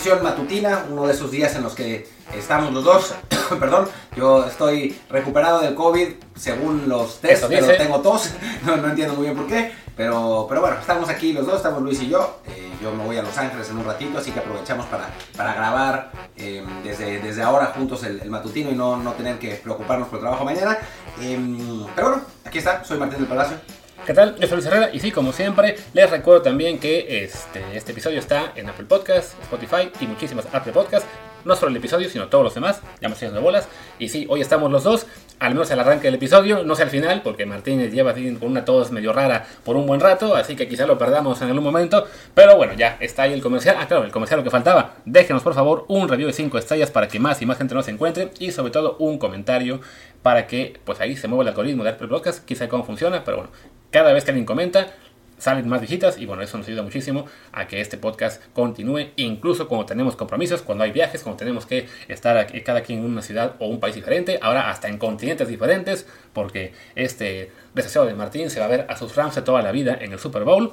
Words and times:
Edición 0.00 0.22
matutina, 0.22 0.86
uno 0.88 1.06
de 1.06 1.12
esos 1.12 1.30
días 1.30 1.54
en 1.56 1.62
los 1.62 1.74
que 1.74 2.08
estamos 2.34 2.72
los 2.72 2.84
dos. 2.84 3.14
Perdón, 3.60 3.86
yo 4.16 4.46
estoy 4.46 4.98
recuperado 5.10 5.60
del 5.60 5.74
COVID 5.74 6.08
según 6.34 6.88
los 6.88 7.20
test, 7.20 7.44
pero 7.50 7.66
tengo 7.76 8.00
tos, 8.00 8.30
no, 8.64 8.76
entiendo 8.76 9.12
muy 9.12 9.24
bien 9.24 9.36
por 9.36 9.46
qué. 9.46 9.72
Pero, 9.98 10.46
pero 10.48 10.62
bueno, 10.62 10.78
estamos 10.80 11.10
aquí 11.10 11.34
los 11.34 11.44
dos, 11.44 11.56
estamos 11.56 11.82
Luis 11.82 12.00
y 12.00 12.08
yo. 12.08 12.40
Eh, 12.46 12.72
yo 12.80 12.92
me 12.92 13.04
voy 13.04 13.18
a 13.18 13.22
Los 13.22 13.36
Ángeles 13.36 13.68
en 13.68 13.76
un 13.76 13.84
ratito, 13.84 14.16
así 14.16 14.30
que 14.30 14.38
aprovechamos 14.38 14.86
para, 14.86 15.10
para 15.36 15.52
grabar 15.52 16.12
em, 16.34 16.82
desde, 16.82 17.20
desde 17.20 17.42
ahora 17.42 17.66
juntos 17.66 18.02
el, 18.02 18.24
matutino 18.30 18.70
y 18.70 18.74
no, 18.74 18.96
no, 18.96 19.12
tener 19.12 19.38
que 19.38 19.56
preocuparnos 19.56 20.08
por 20.08 20.16
el 20.16 20.22
trabajo 20.22 20.46
mañana. 20.46 20.78
Em, 21.20 21.84
pero 21.94 22.08
bueno, 22.08 22.22
aquí 22.46 22.56
está, 22.56 22.82
soy 22.84 22.96
Martín 22.96 23.18
del 23.18 23.28
Palacio. 23.28 23.58
¿Qué 24.06 24.14
tal? 24.14 24.34
Yo 24.36 24.46
soy 24.48 24.56
Luis 24.56 24.66
Herrera 24.66 24.90
y 24.92 24.98
sí, 24.98 25.12
como 25.12 25.32
siempre, 25.32 25.76
les 25.92 26.10
recuerdo 26.10 26.40
también 26.42 26.78
que 26.78 27.22
este, 27.22 27.62
este 27.74 27.92
episodio 27.92 28.18
está 28.18 28.52
en 28.56 28.68
Apple 28.68 28.86
Podcasts, 28.86 29.36
Spotify 29.42 29.90
y 30.00 30.06
muchísimas 30.06 30.46
Apple 30.52 30.72
Podcasts. 30.72 31.06
No 31.44 31.54
solo 31.54 31.70
el 31.70 31.76
episodio, 31.76 32.08
sino 32.08 32.28
todos 32.28 32.44
los 32.44 32.54
demás. 32.54 32.80
Ya 33.00 33.08
me 33.08 33.14
estoy 33.14 33.26
haciendo 33.28 33.40
bolas. 33.42 33.68
Y 33.98 34.08
sí, 34.08 34.26
hoy 34.28 34.40
estamos 34.40 34.70
los 34.70 34.84
dos, 34.84 35.06
al 35.38 35.54
menos 35.54 35.70
al 35.70 35.80
arranque 35.80 36.04
del 36.04 36.14
episodio, 36.14 36.64
no 36.64 36.74
sé 36.74 36.82
al 36.82 36.90
final, 36.90 37.22
porque 37.22 37.46
Martínez 37.46 37.92
lleva 37.92 38.10
así 38.10 38.34
con 38.36 38.50
una 38.50 38.64
tos 38.64 38.90
medio 38.90 39.12
rara 39.12 39.46
por 39.64 39.76
un 39.76 39.86
buen 39.86 40.00
rato, 40.00 40.34
así 40.34 40.56
que 40.56 40.66
quizá 40.66 40.86
lo 40.86 40.98
perdamos 40.98 41.40
en 41.42 41.48
algún 41.48 41.64
momento. 41.64 42.06
Pero 42.34 42.56
bueno, 42.56 42.72
ya 42.74 42.96
está 43.00 43.22
ahí 43.22 43.32
el 43.32 43.42
comercial. 43.42 43.76
Ah, 43.78 43.86
claro, 43.86 44.04
el 44.04 44.12
comercial 44.12 44.40
lo 44.40 44.44
que 44.44 44.50
faltaba. 44.50 44.94
Déjenos 45.04 45.42
por 45.42 45.54
favor 45.54 45.84
un 45.88 46.08
review 46.08 46.26
de 46.26 46.32
5 46.32 46.58
estrellas 46.58 46.90
para 46.90 47.06
que 47.06 47.20
más 47.20 47.40
y 47.42 47.46
más 47.46 47.58
gente 47.58 47.74
nos 47.74 47.88
encuentre. 47.88 48.30
Y 48.38 48.50
sobre 48.50 48.72
todo 48.72 48.96
un 48.98 49.18
comentario 49.18 49.80
para 50.22 50.46
que 50.46 50.78
pues 50.84 51.00
ahí 51.00 51.16
se 51.16 51.28
mueva 51.28 51.42
el 51.42 51.48
algoritmo 51.48 51.84
de 51.84 51.90
Apple 51.90 52.08
Podcast. 52.08 52.44
Quizá 52.44 52.68
cómo 52.68 52.84
funciona, 52.84 53.24
pero 53.24 53.38
bueno, 53.38 53.52
cada 53.90 54.12
vez 54.12 54.24
que 54.24 54.30
alguien 54.30 54.46
comenta, 54.46 54.94
salen 55.40 55.68
más 55.68 55.80
visitas 55.80 56.18
y 56.18 56.26
bueno, 56.26 56.42
eso 56.42 56.58
nos 56.58 56.68
ayuda 56.68 56.82
muchísimo 56.82 57.26
a 57.52 57.66
que 57.66 57.80
este 57.80 57.96
podcast 57.96 58.42
continúe, 58.52 59.08
incluso 59.16 59.68
cuando 59.68 59.86
tenemos 59.86 60.14
compromisos, 60.14 60.62
cuando 60.62 60.84
hay 60.84 60.92
viajes, 60.92 61.22
cuando 61.22 61.38
tenemos 61.38 61.66
que 61.66 61.88
estar 62.08 62.46
cada 62.62 62.82
quien 62.82 63.00
en 63.00 63.06
una 63.06 63.22
ciudad 63.22 63.56
o 63.58 63.66
un 63.66 63.80
país 63.80 63.94
diferente, 63.94 64.38
ahora 64.42 64.70
hasta 64.70 64.88
en 64.88 64.98
continentes 64.98 65.48
diferentes, 65.48 66.06
porque 66.32 66.72
este 66.94 67.50
deseo 67.74 68.04
de 68.04 68.14
Martín 68.14 68.50
se 68.50 68.60
va 68.60 68.66
a 68.66 68.68
ver 68.68 68.86
a 68.88 68.96
sus 68.96 69.16
Rams 69.16 69.42
toda 69.42 69.62
la 69.62 69.72
vida 69.72 69.96
en 70.00 70.12
el 70.12 70.18
Super 70.18 70.44
Bowl. 70.44 70.72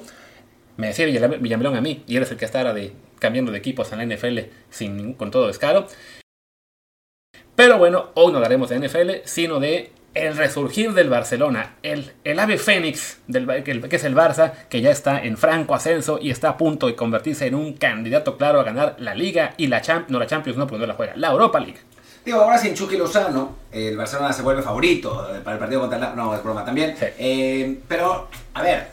Me 0.76 0.88
decía 0.88 1.06
Villamelón 1.06 1.74
a 1.74 1.80
mí, 1.80 2.04
y 2.06 2.16
él 2.16 2.22
es 2.22 2.30
el 2.30 2.36
que 2.36 2.44
está 2.44 2.62
cambiando 3.18 3.50
de 3.50 3.58
equipos 3.58 3.90
en 3.92 3.98
la 3.98 4.16
NFL 4.16 4.38
sin, 4.70 5.14
con 5.14 5.30
todo 5.30 5.48
descaro. 5.48 5.88
Pero 7.56 7.78
bueno, 7.78 8.10
hoy 8.14 8.30
no 8.30 8.38
hablaremos 8.38 8.68
de 8.68 8.78
NFL, 8.78 9.10
sino 9.24 9.58
de 9.58 9.90
el 10.14 10.36
resurgir 10.36 10.94
del 10.94 11.10
Barcelona, 11.10 11.76
el, 11.82 12.12
el 12.24 12.38
ave 12.38 12.58
fénix, 12.58 13.18
del, 13.26 13.46
que, 13.62 13.96
es 13.96 14.04
el 14.04 14.16
Barça, 14.16 14.52
que 14.68 14.80
ya 14.80 14.90
está 14.90 15.22
en 15.22 15.36
franco 15.36 15.74
ascenso 15.74 16.18
y 16.20 16.30
está 16.30 16.50
a 16.50 16.56
punto 16.56 16.86
de 16.86 16.96
convertirse 16.96 17.46
en 17.46 17.54
un 17.54 17.74
candidato 17.74 18.36
claro 18.36 18.60
a 18.60 18.64
ganar 18.64 18.96
la 18.98 19.14
Liga 19.14 19.54
y 19.56 19.68
la 19.68 19.80
Champions, 19.80 20.10
no 20.10 20.18
la 20.18 20.26
Champions, 20.26 20.58
no, 20.58 20.66
porque 20.66 20.80
no 20.80 20.86
la 20.86 20.94
juega, 20.94 21.12
la 21.16 21.30
Europa 21.30 21.60
League. 21.60 21.78
Digo, 22.24 22.40
ahora 22.40 22.58
sin 22.58 22.74
Chucky 22.74 22.96
Lozano, 22.96 23.56
el 23.72 23.96
Barcelona 23.96 24.32
se 24.32 24.42
vuelve 24.42 24.62
favorito 24.62 25.28
para 25.42 25.54
el 25.54 25.58
partido 25.58 25.80
contra 25.80 26.10
el... 26.10 26.16
No, 26.16 26.34
es 26.34 26.42
broma 26.42 26.64
también. 26.64 26.94
Eh, 27.00 27.80
pero, 27.88 28.28
a 28.52 28.62
ver, 28.62 28.88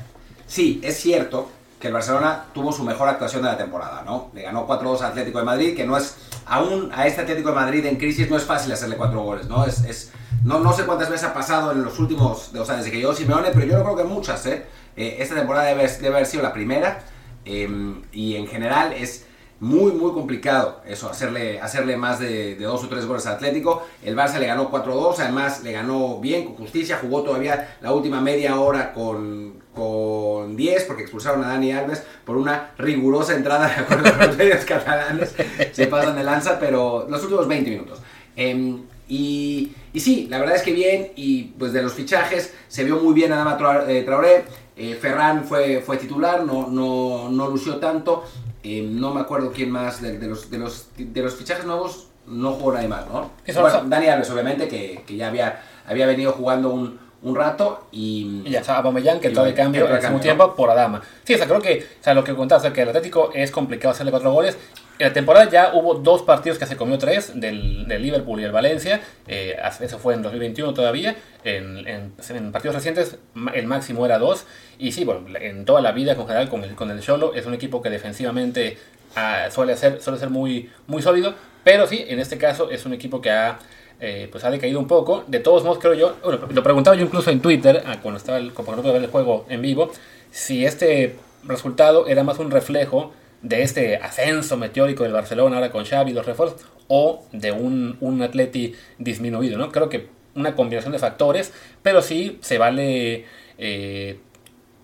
sí, 0.48 0.80
es 0.84 0.98
cierto 0.98 1.52
que 1.80 1.88
el 1.88 1.94
Barcelona 1.94 2.46
tuvo 2.54 2.72
su 2.72 2.84
mejor 2.84 3.10
actuación 3.10 3.42
de 3.42 3.50
la 3.50 3.58
temporada, 3.58 4.04
¿no? 4.06 4.30
Le 4.34 4.44
ganó 4.44 4.66
4-2 4.66 5.02
a 5.02 5.08
Atlético 5.08 5.40
de 5.40 5.46
Madrid, 5.46 5.76
que 5.76 5.86
no 5.86 5.98
es... 5.98 6.16
Aún 6.46 6.92
a 6.94 7.08
este 7.08 7.22
Atlético 7.22 7.50
de 7.50 7.56
Madrid 7.56 7.86
en 7.86 7.96
crisis 7.96 8.30
no 8.30 8.38
es 8.38 8.44
fácil 8.44 8.72
hacerle 8.72 8.98
4 8.98 9.22
goles, 9.22 9.48
¿no? 9.48 9.66
Es... 9.66 10.12
no, 10.44 10.60
no 10.60 10.74
sé 10.74 10.86
cuántas 10.86 11.10
veces 11.10 11.28
ha 11.28 11.34
pasado 11.34 11.72
en 11.72 11.84
los 11.84 11.98
últimos, 12.00 12.54
o 12.54 12.66
sea, 12.66 12.78
desde 12.78 12.92
que 12.92 12.98
llegó 12.98 13.14
Simeone, 13.14 13.50
pero 13.52 13.66
yo 13.66 13.78
no 13.78 13.84
creo 13.84 13.96
que 13.96 14.04
muchas, 14.04 14.46
¿eh? 14.46 14.66
eh 14.96 15.18
esta 15.20 15.36
temporada 15.36 15.66
debe, 15.66 15.88
haber 16.08 16.26
sido 16.26 16.44
la 16.44 16.54
primera 16.54 17.00
em, 17.46 18.02
y 18.12 18.36
en 18.36 18.48
general 18.48 18.94
es 18.94 19.26
muy, 19.60 19.94
muy 19.94 20.12
complicado 20.12 20.82
eso, 20.86 21.10
hacerle, 21.10 21.60
hacerle 21.62 21.98
más 21.98 22.20
de, 22.20 22.56
dos 22.56 22.84
o 22.84 22.90
tres 22.90 23.06
goles 23.06 23.26
al 23.26 23.36
Atlético. 23.36 23.84
El 24.04 24.16
Barça 24.16 24.38
le 24.38 24.48
ganó 24.48 24.70
4-2, 24.70 25.16
además 25.20 25.64
le 25.64 25.72
ganó 25.72 26.20
bien, 26.20 26.46
con 26.46 26.56
justicia, 26.56 27.00
jugó 27.02 27.24
todavía 27.24 27.78
la 27.82 27.94
última 27.94 28.22
media 28.22 28.60
hora 28.60 28.94
con, 28.94 29.65
con 29.76 30.56
10 30.56 30.86
porque 30.86 31.04
expulsaron 31.04 31.44
a 31.44 31.50
Dani 31.50 31.72
Alves 31.72 32.04
por 32.26 32.38
una 32.38 32.72
rigurosa 32.78 33.36
entrada 33.36 33.86
con 33.88 34.02
los 34.02 34.38
medios 34.38 34.66
catalanes. 34.66 35.36
Se 35.72 35.88
pasan 35.88 36.16
de 36.16 36.24
lanza, 36.24 36.58
pero 36.60 37.06
los 37.10 37.22
últimos 37.24 37.48
20 37.48 37.70
minutos. 37.70 38.02
Em, 38.36 38.84
y, 39.08 39.72
y, 39.94 40.00
sí, 40.00 40.28
la 40.30 40.40
verdad 40.40 40.56
es 40.56 40.64
que 40.64 40.74
bien, 40.74 41.12
y 41.16 41.44
pues 41.60 41.74
de 41.74 41.84
los 41.84 41.94
fichajes 41.94 42.54
se 42.68 42.84
vio 42.84 42.98
muy 42.98 43.14
bien 43.14 43.32
Adama 43.32 43.58
eh, 43.88 44.02
Traoré, 44.04 44.46
eh, 44.76 44.98
Ferran 45.00 45.46
fue, 45.46 45.82
fue 45.86 45.98
titular, 45.98 46.44
no, 46.44 46.68
no, 46.68 47.30
no 47.30 47.48
lució 47.48 47.78
tanto, 47.78 48.24
eh, 48.64 48.82
no 48.82 49.14
me 49.14 49.22
acuerdo 49.22 49.52
quién 49.52 49.70
más 49.70 50.02
de, 50.02 50.18
los, 50.28 50.50
de, 50.50 50.58
los, 50.58 50.90
de 50.98 51.22
los 51.22 51.36
fichajes 51.36 51.66
nuevos, 51.66 52.08
no 52.26 52.54
jugó 52.54 52.74
nadie 52.74 52.88
más, 52.88 53.06
¿no? 53.08 53.30
Bueno, 53.62 53.84
Dani 53.86 54.08
Alves, 54.08 54.32
obviamente, 54.32 54.68
que, 54.68 55.04
que, 55.06 55.16
ya 55.16 55.28
había, 55.28 55.62
había 55.88 56.08
venido 56.08 56.32
jugando 56.32 56.70
un, 56.74 57.00
un 57.26 57.36
rato 57.36 57.88
y... 57.92 58.44
y 58.46 58.52
ya 58.52 58.60
estaba 58.60 58.82
Bomellán, 58.82 59.20
que 59.20 59.32
todo 59.32 59.48
el 59.48 59.54
cambio 59.54 59.88
hace 59.88 60.08
un 60.08 60.22
tiempo 60.22 60.56
por 60.56 60.70
Adama. 60.70 61.02
Sí, 61.24 61.34
o 61.34 61.38
sea, 61.38 61.48
creo 61.48 61.60
que 61.60 61.86
o 62.00 62.04
sea, 62.04 62.14
lo 62.14 62.24
que 62.24 62.36
contaste, 62.36 62.72
que 62.72 62.84
el 62.84 62.90
Atlético 62.90 63.32
es 63.34 63.52
complicado 63.52 63.92
hacerle 63.92 64.12
cuatro 64.12 64.32
goles, 64.32 64.58
en 64.98 65.08
la 65.08 65.14
temporada 65.14 65.50
ya 65.50 65.72
hubo 65.74 65.96
dos 65.96 66.22
partidos 66.22 66.58
que 66.58 66.66
se 66.66 66.78
comió 66.78 66.98
tres, 66.98 67.38
del, 67.40 67.86
Liverpool 67.88 68.40
y 68.40 68.44
el 68.44 68.52
Valencia. 68.52 69.02
Eh, 69.28 69.58
eso 69.82 70.00
fue 70.00 70.14
en 70.14 70.22
2021 70.22 70.74
todavía. 70.74 71.18
En, 71.44 72.14
partidos 72.52 72.76
recientes 72.76 73.18
el 73.54 73.68
máximo 73.68 74.06
era 74.06 74.20
dos. 74.20 74.46
Y 74.78 74.94
sí, 74.94 75.04
bueno, 75.04 75.26
en 75.38 75.66
toda 75.66 75.82
la 75.82 75.92
vida 75.92 76.14
en 76.14 76.18
general 76.20 76.48
con 76.48 76.64
el, 76.64 76.76
con 76.76 76.92
el 76.92 77.02
Cholo 77.02 77.34
es 77.34 77.46
un 77.46 77.54
equipo 77.54 77.82
que 77.82 77.90
defensivamente 77.90 78.78
ah, 79.18 79.48
suele, 79.52 79.76
ser, 79.76 80.02
suele 80.02 80.18
ser 80.18 80.30
muy, 80.30 80.72
muy 80.88 81.02
sólido. 81.02 81.36
Pero 81.66 81.88
sí, 81.88 82.06
en 82.08 82.20
este 82.20 82.38
caso 82.38 82.70
es 82.72 82.86
un 82.86 82.94
equipo 82.94 83.20
que 83.20 83.32
ha, 83.32 83.60
eh, 84.00 84.28
pues 84.32 84.44
ha 84.44 84.52
decaído 84.52 84.80
un 84.80 84.88
poco. 84.88 85.24
De 85.28 85.40
todos 85.40 85.64
modos, 85.64 85.80
creo 85.80 85.94
yo, 85.94 86.16
bueno, 86.24 86.40
lo 86.50 86.64
preguntaba 86.64 86.96
yo 86.96 87.04
incluso 87.04 87.32
en 87.32 87.42
Twitter, 87.42 87.84
ah, 87.86 87.98
cuando 88.02 88.18
estaba 88.18 88.38
el, 88.38 88.54
cuando 88.54 88.82
ver 88.84 89.04
el 89.04 89.10
juego 89.10 89.46
en 89.50 89.62
vivo, 89.62 89.92
si 90.32 90.66
este 90.66 91.16
resultado 91.44 92.08
era 92.08 92.24
más 92.24 92.40
un 92.40 92.52
reflejo 92.52 93.14
de 93.42 93.62
este 93.62 93.98
ascenso 93.98 94.58
meteórico 94.58 95.04
del 95.04 95.14
Barcelona 95.14 95.58
ahora 95.58 95.72
con 95.72 95.86
Xavi 95.86 96.12
y 96.12 96.14
los 96.14 96.26
refuerzos 96.26 96.66
o 96.88 97.24
de 97.32 97.52
un, 97.52 97.98
un 98.02 98.22
atleti 98.22 98.74
disminuido, 98.98 99.58
¿no? 99.58 99.72
Creo 99.72 99.90
que 99.90 100.08
una 100.36 100.56
combinación 100.56 100.92
de 100.92 101.00
factores, 101.00 101.54
pero 101.82 102.02
sí 102.02 102.38
se 102.42 102.58
vale, 102.58 103.26
eh, 103.58 104.20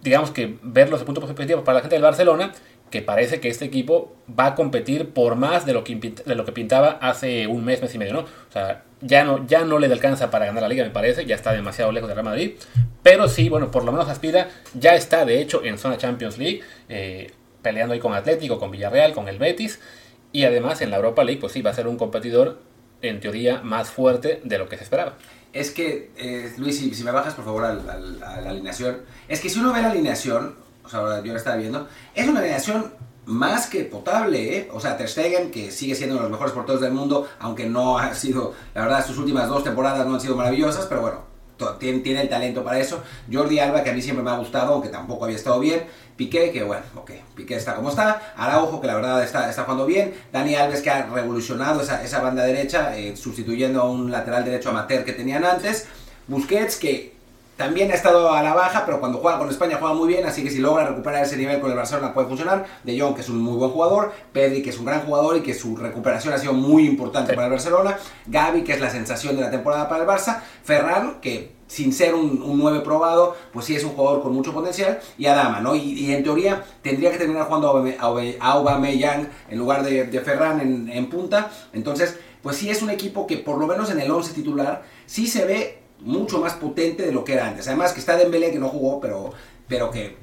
digamos 0.02 0.32
que 0.32 0.58
verlos 0.62 1.00
de 1.00 1.06
punto 1.06 1.22
positivo 1.22 1.64
para 1.64 1.76
la 1.76 1.82
gente 1.82 1.96
del 1.96 2.04
Barcelona, 2.04 2.54
que 2.90 3.02
parece 3.02 3.40
que 3.40 3.50
este 3.50 3.66
equipo 3.66 4.14
va 4.38 4.48
a 4.48 4.56
competir 4.56 5.10
por 5.10 5.36
más 5.36 5.66
de 5.66 5.74
lo 5.74 5.84
que, 5.84 5.96
de 5.96 6.36
lo 6.36 6.46
que 6.46 6.52
pintaba 6.52 6.92
hace 7.02 7.48
un 7.48 7.64
mes, 7.64 7.82
mes 7.82 7.96
y 7.96 7.98
medio, 7.98 8.14
¿no? 8.14 8.20
O 8.20 8.52
sea, 8.52 8.84
ya 9.02 9.24
no, 9.24 9.46
ya 9.48 9.64
no 9.66 9.80
le 9.80 9.88
alcanza 9.88 10.32
para 10.32 10.46
ganar 10.46 10.64
la 10.64 10.70
liga, 10.70 10.84
me 10.84 10.92
parece, 10.92 11.26
ya 11.26 11.36
está 11.36 11.54
demasiado 11.54 11.92
lejos 11.92 12.08
de 12.08 12.16
Real 12.16 12.26
Madrid, 12.26 12.52
pero 13.04 13.28
sí, 13.28 13.50
bueno, 13.50 13.72
por 13.72 13.84
lo 13.84 13.92
menos 13.92 14.08
aspira, 14.10 14.50
ya 14.74 14.96
está 14.96 15.26
de 15.26 15.42
hecho 15.42 15.64
en 15.64 15.78
zona 15.78 15.98
Champions 15.98 16.38
League, 16.38 16.62
eh, 16.88 17.32
peleando 17.62 17.94
ahí 17.94 18.00
con 18.00 18.14
Atlético, 18.14 18.60
con 18.60 18.72
Villarreal, 18.72 19.14
con 19.14 19.28
el 19.28 19.40
Betis. 19.40 19.80
Y 20.32 20.46
además 20.46 20.82
en 20.82 20.92
la 20.92 20.98
Europa 20.98 21.24
League, 21.24 21.42
pues 21.42 21.54
sí, 21.54 21.62
va 21.62 21.72
a 21.72 21.74
ser 21.74 21.88
un 21.88 21.98
competidor 21.98 22.62
en 23.02 23.20
teoría 23.20 23.62
más 23.62 23.90
fuerte 23.90 24.40
de 24.44 24.58
lo 24.58 24.70
que 24.70 24.78
se 24.78 24.84
esperaba. 24.84 25.18
Es 25.52 25.72
que, 25.72 26.12
eh, 26.16 26.54
Luis, 26.58 26.80
si, 26.80 27.04
me 27.04 27.12
bajas 27.12 27.34
por 27.34 27.44
favor 27.44 27.66
a 27.66 27.74
la 27.74 28.50
alineación, 28.50 29.02
es 29.28 29.42
que 29.42 29.50
si 29.50 29.60
uno 29.60 29.74
ve 29.74 29.82
la 29.82 29.92
alineación, 29.92 30.56
o 30.84 30.90
sea, 30.90 31.22
yo 31.24 31.34
la 31.34 31.38
estaba 31.38 31.58
viendo, 31.58 31.88
es 32.16 32.28
una 32.28 32.40
alineación 32.40 32.94
más 33.26 33.68
que 33.68 33.86
potable, 33.86 34.58
¿eh? 34.58 34.70
O 34.74 34.80
sea, 34.80 34.98
Ter 34.98 35.08
Stegen, 35.08 35.52
que 35.52 35.72
sigue 35.72 35.96
siendo 35.96 36.16
uno 36.16 36.24
de 36.24 36.30
los 36.30 36.38
mejores 36.38 36.54
porteros 36.54 36.82
del 36.82 36.92
mundo, 36.92 37.28
aunque 37.40 37.68
no 37.68 37.98
ha 37.98 38.14
sido, 38.16 38.54
la 38.74 38.82
verdad, 38.82 39.06
sus 39.06 39.18
últimas 39.18 39.48
dos 39.48 39.64
temporadas 39.64 40.06
no 40.06 40.16
han 40.16 40.22
sido 40.22 40.36
maravillosas, 40.36 40.86
pero 40.88 41.02
bueno, 41.02 41.32
tiene, 41.80 42.22
el 42.22 42.30
talento 42.30 42.64
para 42.64 42.80
eso. 42.80 43.04
Jordi 43.32 43.60
Alba, 43.60 43.84
que 43.84 43.92
a 43.92 43.94
mí 43.94 44.02
siempre 44.02 44.24
me 44.24 44.32
ha 44.32 44.38
gustado, 44.38 44.74
aunque 44.74 44.90
tampoco 44.90 45.26
había 45.26 45.38
estado 45.38 45.60
bien. 45.60 45.84
Piqué, 46.18 46.52
que 46.52 46.64
bueno, 46.64 46.84
ok, 46.96 47.12
Piqué 47.36 47.56
está 47.56 47.76
como 47.76 47.90
está. 47.90 48.34
Araujo, 48.36 48.82
que 48.82 48.88
la 48.88 48.96
verdad 48.96 49.24
está, 49.24 49.50
está 49.50 49.64
jugando 49.64 49.86
bien. 49.86 50.14
Dani 50.32 50.56
Alves, 50.56 50.82
que 50.82 50.90
ha 50.90 51.06
revolucionado 51.06 51.82
esa, 51.82 52.04
esa 52.04 52.22
banda 52.22 52.44
derecha, 52.44 52.98
eh, 52.98 53.16
sustituyendo 53.16 53.82
a 53.82 53.90
un 53.90 54.12
lateral 54.12 54.44
derecho 54.44 54.70
amateur 54.70 55.04
que 55.04 55.14
tenían 55.14 55.46
antes. 55.46 55.88
Busquets, 56.28 56.78
que 56.78 57.16
también 57.62 57.92
ha 57.92 57.94
estado 57.94 58.34
a 58.34 58.42
la 58.42 58.56
baja, 58.56 58.88
pero 58.88 59.00
cuando 59.00 59.20
juega 59.20 59.38
con 59.38 59.48
España 59.48 59.78
juega 59.80 59.94
muy 59.94 60.08
bien, 60.08 60.26
así 60.26 60.44
que 60.44 60.50
si 60.50 60.58
logra 60.58 60.84
recuperar 60.84 61.24
ese 61.24 61.38
nivel 61.38 61.60
con 61.60 61.70
el 61.70 61.78
Barcelona 61.78 62.12
puede 62.12 62.28
funcionar. 62.28 62.66
De 62.84 63.00
Jong, 63.00 63.14
que 63.14 63.22
es 63.22 63.30
un 63.30 63.38
muy 63.38 63.56
buen 63.56 63.70
jugador. 63.70 64.12
Pedri, 64.34 64.64
que 64.64 64.72
es 64.72 64.80
un 64.80 64.86
gran 64.86 65.02
jugador 65.02 65.38
y 65.38 65.42
que 65.42 65.54
su 65.54 65.78
recuperación 65.78 66.34
ha 66.34 66.40
sido 66.40 66.54
muy 66.54 66.88
importante 66.88 67.34
para 67.34 67.46
el 67.46 67.52
Barcelona. 67.52 68.00
Gaby, 68.26 68.64
que 68.64 68.74
es 68.74 68.82
la 68.82 68.90
sensación 68.90 69.36
de 69.36 69.44
la 69.44 69.52
temporada 69.52 69.88
para 69.88 70.02
el 70.02 70.10
Barça. 70.10 70.42
Ferran, 70.64 71.22
que 71.22 71.52
sin 71.68 71.94
ser 71.94 72.16
un, 72.16 72.42
un 72.42 72.58
9 72.58 72.80
probado, 72.80 73.38
pues 73.54 73.68
sí 73.68 73.76
es 73.76 73.84
un 73.84 73.92
jugador 73.92 74.24
con 74.24 74.34
mucho 74.34 74.52
potencial. 74.56 75.00
Y 75.20 75.28
Adama, 75.28 75.60
¿no? 75.60 75.76
Y, 75.76 76.12
en 76.12 76.24
teoría 76.24 76.64
tendría 76.82 77.12
que 77.12 77.20
terminar 77.20 77.46
jugando 77.46 77.86
a 78.00 78.54
Aubameyang 78.54 79.30
en 79.52 79.60
lugar 79.60 79.84
de, 79.84 80.06
de 80.06 80.20
Ferran 80.22 80.62
en, 80.62 80.90
en 80.90 81.10
punta. 81.12 81.52
Entonces, 81.74 82.18
pues 82.42 82.58
sí 82.58 82.72
es 82.72 82.82
un 82.82 82.90
equipo 82.90 83.28
que 83.28 83.38
por 83.38 83.60
lo 83.60 83.68
menos 83.68 83.92
en 83.92 84.00
el 84.00 84.10
11 84.10 84.34
titular 84.34 84.82
sí 85.06 85.28
se 85.28 85.46
ve 85.46 85.81
mucho 86.02 86.40
más 86.40 86.54
potente 86.54 87.04
de 87.04 87.12
lo 87.12 87.24
que 87.24 87.34
era 87.34 87.48
antes. 87.48 87.68
Además 87.68 87.94
que 87.94 88.00
está 88.00 88.18
Dembélé 88.18 88.52
que 88.52 88.60
no 88.60 88.70
jugó, 88.70 89.00
pero, 89.00 89.32
pero 89.68 89.92
que, 89.92 90.18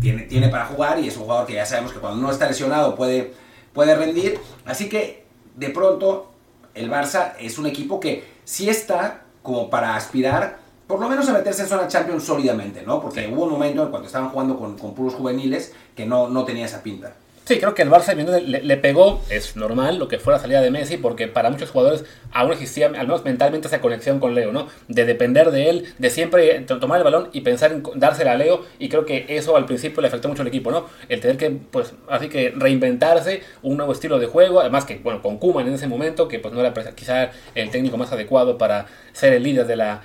tiene, 0.00 0.22
tiene 0.22 0.48
para 0.48 0.66
jugar 0.66 0.98
y 0.98 1.08
es 1.08 1.16
un 1.16 1.22
jugador 1.24 1.46
que 1.46 1.54
ya 1.54 1.66
sabemos 1.66 1.92
que 1.92 2.00
cuando 2.00 2.20
no 2.20 2.30
está 2.30 2.46
lesionado 2.46 2.94
puede, 2.94 3.32
puede 3.72 3.94
rendir. 3.94 4.38
Así 4.64 4.88
que 4.88 5.24
de 5.56 5.70
pronto 5.70 6.32
el 6.74 6.90
Barça 6.90 7.32
es 7.38 7.58
un 7.58 7.66
equipo 7.66 8.00
que 8.00 8.24
sí 8.44 8.68
está 8.68 9.22
como 9.42 9.70
para 9.70 9.94
aspirar 9.94 10.58
por 10.86 11.00
lo 11.00 11.08
menos 11.08 11.28
a 11.28 11.32
meterse 11.32 11.62
en 11.62 11.68
zona 11.68 11.88
Champions 11.88 12.24
sólidamente, 12.24 12.82
¿no? 12.82 13.00
Porque 13.00 13.26
hubo 13.26 13.44
un 13.44 13.52
momento 13.52 13.82
en 13.84 13.90
cuando 13.90 14.06
estaban 14.06 14.28
jugando 14.28 14.58
con, 14.58 14.76
con 14.76 14.94
puros 14.94 15.14
juveniles 15.14 15.72
que 15.96 16.04
no, 16.04 16.28
no 16.28 16.44
tenía 16.44 16.66
esa 16.66 16.82
pinta. 16.82 17.14
Sí, 17.44 17.58
creo 17.58 17.74
que 17.74 17.82
el 17.82 17.90
Barça 17.90 18.14
le, 18.14 18.62
le, 18.62 18.76
pegó, 18.78 19.20
es 19.28 19.54
normal, 19.54 19.98
lo 19.98 20.08
que 20.08 20.18
fue 20.18 20.32
la 20.32 20.38
salida 20.38 20.62
de 20.62 20.70
Messi, 20.70 20.96
porque 20.96 21.28
para 21.28 21.50
muchos 21.50 21.70
jugadores 21.70 22.06
aún 22.32 22.52
existía, 22.52 22.86
al 22.86 23.06
menos 23.06 23.22
mentalmente, 23.22 23.68
esa 23.68 23.82
conexión 23.82 24.18
con 24.18 24.34
Leo, 24.34 24.50
¿no? 24.50 24.68
De 24.88 25.04
depender 25.04 25.50
de 25.50 25.68
él, 25.68 25.84
de 25.98 26.08
siempre 26.08 26.60
tomar 26.60 26.96
el 26.96 27.04
balón 27.04 27.28
y 27.34 27.42
pensar 27.42 27.70
en 27.70 27.82
dársela 27.96 28.32
a 28.32 28.36
Leo, 28.36 28.64
y 28.78 28.88
creo 28.88 29.04
que 29.04 29.26
eso 29.28 29.58
al 29.58 29.66
principio 29.66 30.00
le 30.00 30.08
afectó 30.08 30.28
mucho 30.28 30.40
al 30.40 30.48
equipo, 30.48 30.70
¿no? 30.70 30.86
El 31.10 31.20
tener 31.20 31.36
que, 31.36 31.50
pues, 31.50 31.92
así 32.08 32.30
que 32.30 32.50
reinventarse 32.56 33.42
un 33.62 33.76
nuevo 33.76 33.92
estilo 33.92 34.18
de 34.18 34.24
juego, 34.24 34.60
además 34.60 34.86
que, 34.86 34.96
bueno, 34.96 35.20
con 35.20 35.36
Kuman 35.36 35.68
en 35.68 35.74
ese 35.74 35.86
momento, 35.86 36.28
que 36.28 36.38
pues 36.38 36.54
no 36.54 36.60
era 36.60 36.72
quizá 36.94 37.30
el 37.54 37.68
técnico 37.68 37.98
más 37.98 38.10
adecuado 38.10 38.56
para 38.56 38.86
ser 39.12 39.34
el 39.34 39.42
líder 39.42 39.66
de 39.66 39.76
la, 39.76 40.02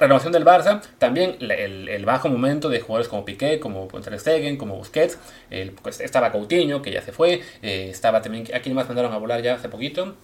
renovación 0.00 0.32
del 0.32 0.44
Barça, 0.44 0.80
también 0.98 1.36
el, 1.40 2.04
bajo 2.06 2.28
momento 2.28 2.68
de 2.68 2.80
jugadores 2.80 3.08
como 3.08 3.24
Piqué, 3.24 3.60
como 3.60 3.86
Ter 3.86 4.18
Stegen, 4.18 4.56
como 4.56 4.76
Busquets, 4.76 5.18
el, 5.50 5.72
pues, 5.72 6.00
estaba 6.00 6.32
Coutinho, 6.32 6.80
que 6.82 6.90
ya 6.90 7.02
se 7.02 7.12
fue, 7.12 7.42
eh, 7.62 7.88
estaba 7.90 8.22
también, 8.22 8.46
¿a 8.54 8.60
quién 8.60 8.74
más 8.74 8.88
mandaron 8.88 9.12
a 9.12 9.18
volar 9.18 9.42
ya 9.42 9.54
hace 9.54 9.68
poquito? 9.68 10.14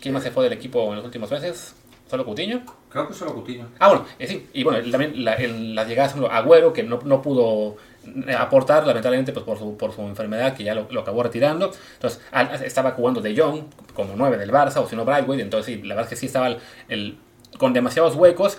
¿Quién 0.00 0.12
más 0.12 0.22
se 0.22 0.30
fue 0.30 0.44
del 0.44 0.52
equipo 0.52 0.90
en 0.90 0.96
los 0.96 1.04
últimos 1.04 1.30
meses? 1.30 1.74
¿Solo 2.06 2.26
Coutinho? 2.26 2.62
Creo 2.90 3.08
que 3.08 3.14
solo 3.14 3.32
Coutinho. 3.32 3.68
Ah, 3.78 3.88
bueno, 3.88 4.04
eh, 4.18 4.26
sí, 4.26 4.46
y 4.52 4.62
bueno, 4.62 4.78
también 4.90 5.24
la, 5.24 5.38
las 5.38 5.88
llegadas 5.88 6.14
de 6.18 6.26
Agüero, 6.26 6.74
que 6.74 6.82
no, 6.82 7.00
no 7.02 7.22
pudo 7.22 7.76
eh, 8.28 8.34
aportar, 8.34 8.86
lamentablemente, 8.86 9.32
pues 9.32 9.46
por 9.46 9.58
su, 9.58 9.78
por 9.78 9.92
su 9.92 10.02
enfermedad, 10.02 10.54
que 10.54 10.64
ya 10.64 10.74
lo, 10.74 11.00
acabó 11.00 11.22
retirando. 11.22 11.72
Entonces, 11.94 12.20
estaba 12.62 12.90
jugando 12.90 13.22
De 13.22 13.34
Jong 13.34 13.62
como 13.94 14.12
9 14.16 14.36
del 14.36 14.52
Barça, 14.52 14.82
o 14.82 14.86
si 14.86 14.94
no 14.96 15.06
Brightway, 15.06 15.40
entonces 15.40 15.74
sí, 15.74 15.82
la 15.82 15.94
verdad 15.94 16.04
es 16.04 16.10
que 16.10 16.16
sí 16.16 16.26
estaba 16.26 16.54
el, 16.88 17.18
con 17.58 17.72
demasiados 17.72 18.14
huecos 18.14 18.58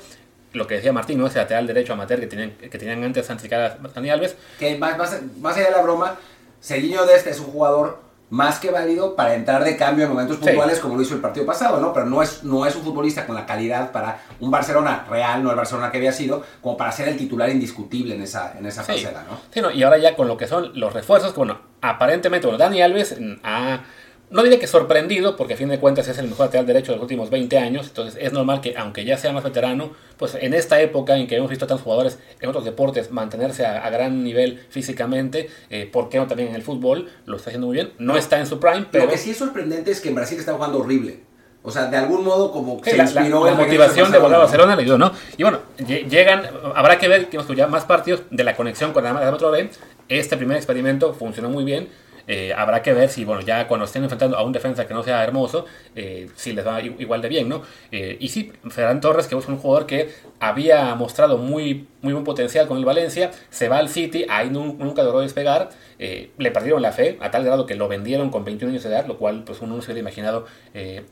lo 0.56 0.68
que 0.68 0.75
decía 0.75 0.92
Martín, 0.94 1.19
¿no? 1.19 1.28
ese 1.28 1.40
lateral 1.40 1.68
derecho 1.68 1.94
amateur 1.94 2.19
que 2.19 2.28
tenían, 2.28 2.52
que 2.52 2.78
tenían 2.78 3.04
antes 3.04 3.25
Santicara 3.25 3.78
Dani 3.94 4.10
Alves. 4.10 4.36
Que 4.57 4.78
más, 4.78 4.98
más, 4.98 5.56
allá 5.56 5.66
de 5.66 5.72
la 5.72 5.81
broma, 5.81 6.18
Seguiño 6.60 7.06
de 7.06 7.16
este 7.16 7.30
es 7.30 7.40
un 7.40 7.46
jugador 7.46 8.00
más 8.31 8.60
que 8.60 8.72
válido 8.72 9.16
para 9.16 9.36
entrar 9.36 9.63
de 9.63 9.78
cambio 9.78 10.06
en 10.06 10.10
momentos 10.10 10.38
puntuales 10.38 10.80
como 10.80 10.96
lo 10.96 11.04
hizo 11.04 11.13
el 11.13 11.22
partido 11.22 11.46
pasado, 11.46 11.80
¿no? 11.80 11.94
Pero 11.94 12.07
no 12.07 12.24
es, 12.24 12.44
no 12.44 12.66
es 12.66 12.75
un 12.75 12.81
futbolista 12.81 13.28
con 13.28 13.36
la 13.36 13.46
calidad 13.46 13.92
para 13.92 14.19
un 14.40 14.50
Barcelona 14.50 15.06
real, 15.07 15.44
no 15.44 15.52
el 15.52 15.56
Barcelona 15.56 15.92
que 15.92 15.98
había 15.98 16.12
sido, 16.12 16.44
como 16.62 16.75
para 16.75 16.92
ser 16.92 17.07
el 17.07 17.18
titular 17.18 17.52
indiscutible 17.52 18.16
en 18.16 18.24
esa, 18.24 18.56
en 18.57 18.66
esa 18.66 18.81
¿no? 18.81 19.40
Sí, 19.52 19.62
¿no? 19.62 19.69
Y 19.69 19.84
ahora 19.84 20.00
ya 20.00 20.16
con 20.16 20.28
lo 20.28 20.38
que 20.38 20.48
son 20.48 20.72
los 20.74 20.92
refuerzos, 20.92 21.34
que 21.34 21.38
bueno, 21.38 21.60
aparentemente, 21.81 22.48
bueno, 22.48 22.57
Dani 22.57 22.81
Alves 22.81 23.16
ha 23.44 23.81
no 24.30 24.44
diré 24.44 24.60
que 24.60 24.68
sorprendido, 24.68 25.36
porque 25.36 25.54
a 25.54 25.57
fin 25.57 25.69
de 25.69 25.80
cuentas 25.80 26.07
es 26.07 26.18
el 26.18 26.27
mejor 26.27 26.48
lateral 26.48 26.66
derecho 26.66 26.92
de 26.92 26.98
los 26.98 27.04
últimos 27.04 27.30
20 27.30 27.57
años, 27.57 27.88
entonces 27.88 28.18
es 28.22 28.33
normal 28.33 28.62
que 28.62 28.75
aunque 28.77 29.06
ya 29.06 29.18
sea 29.18 29.31
más 29.31 29.44
veterano, 29.44 29.92
pues 30.18 30.36
en 30.36 30.54
esta 30.54 30.81
época 30.81 31.16
en 31.16 31.27
que 31.27 31.36
hemos 31.36 31.50
visto 31.50 31.66
a 31.66 31.68
tantos 31.68 31.83
jugadores 31.83 32.19
en 32.39 32.50
otros 32.50 32.66
deportes 32.66 33.12
mantenerse 33.12 33.66
a, 33.66 33.89
gran 33.89 34.24
nivel 34.24 34.66
físicamente, 34.69 35.50
eh, 35.69 35.89
¿por 35.92 36.10
qué 36.10 36.18
no 36.18 36.27
también 36.27 36.50
en 36.50 36.56
el 36.56 36.63
fútbol? 36.63 37.10
Lo 37.25 37.38
está 37.38 37.50
haciendo 37.50 37.68
muy 37.68 37.75
bien, 37.75 37.94
no, 38.00 38.18
está 38.18 38.39
en 38.39 38.48
su 38.48 38.60
prime, 38.60 38.88
pero... 38.92 39.06
Lo 39.06 39.12
que 39.12 39.18
sí 39.18 39.31
es 39.31 39.38
sorprendente 39.38 39.92
es 39.92 40.01
que 40.01 40.10
en 40.10 40.16
Brasil 40.16 40.39
está 40.39 40.54
jugando 40.54 40.80
horrible. 40.80 41.19
O 41.66 41.71
sea, 41.71 41.88
de 41.88 41.98
algún 41.98 42.24
modo 42.24 42.51
como 42.51 42.80
se 42.83 42.95
inspiró 42.95 43.44
la, 43.44 43.56
motivación 43.56 44.12
de 44.12 44.19
volver 44.19 44.36
a 44.36 44.39
Barcelona 44.39 44.75
le 44.75 44.83
ayudó, 44.83 45.00
¿no? 45.00 45.12
Y 45.36 45.42
bueno, 45.42 45.62
llegan, 45.88 46.44
habrá 46.75 47.00
que 47.00 47.07
ver 47.07 47.28
que 47.28 47.38
hemos 47.38 47.48
ya 47.56 47.66
más 47.66 47.86
partidos 47.86 48.21
de 48.30 48.44
la 48.44 48.56
conexión 48.56 48.94
con 48.94 49.04
la 49.04 49.33
otro 49.33 49.50
B. 49.50 49.71
Este 50.07 50.38
primer 50.38 50.57
experimento 50.57 51.16
funcionó 51.16 51.50
muy 51.50 51.63
bien 51.63 51.89
eh, 52.27 52.54
habrá 52.56 52.81
que 52.81 52.94
ver 52.94 53.10
si, 53.10 53.24
bueno, 53.25 53.42
ya 53.42 53.68
cuando 53.68 53.86
estén 53.86 54.04
enfrentando 54.04 54.38
a 54.38 54.44
un 54.44 54.51
defensa 54.51 54.88
que 54.88 54.94
no 54.94 55.04
sea 55.04 55.24
hermoso, 55.24 55.66
eh, 55.95 56.30
si 56.36 56.54
les 56.54 56.66
va 56.66 56.81
igual 56.81 57.22
de 57.22 57.30
bien, 57.30 57.50
¿no? 57.50 57.62
Eh, 57.92 58.18
y 58.19 58.30
sí, 58.30 58.51
Ferran 58.69 59.01
Torres, 59.01 59.27
que 59.27 59.38
es 59.38 59.48
un 59.48 59.57
jugador 59.57 59.86
que 59.86 60.10
había 60.39 60.95
mostrado 60.95 61.38
muy, 61.38 61.88
muy 62.01 62.13
buen 62.13 62.24
potencial 62.24 62.68
con 62.68 62.77
el 62.77 62.86
Valencia, 62.86 63.31
se 63.50 63.69
va 63.69 63.77
al 63.77 63.89
City, 63.89 64.25
ahí 64.30 64.50
nunca 64.50 65.04
logró 65.04 65.22
despegar, 65.22 65.69
le 65.98 66.51
perdieron 66.51 66.81
la 66.81 66.92
fe, 66.92 67.18
a 67.22 67.31
tal 67.31 67.45
grado 67.45 67.66
que 67.66 67.75
lo 67.75 67.88
vendieron 67.88 68.30
con 68.30 68.44
21 68.44 68.71
años 68.71 68.83
de 68.83 68.89
edad, 68.89 69.06
lo 69.06 69.18
cual 69.18 69.44
pues 69.44 69.62
uno 69.62 69.75
no 69.75 69.81
se 69.81 69.88
hubiera 69.88 70.01
imaginado 70.01 70.45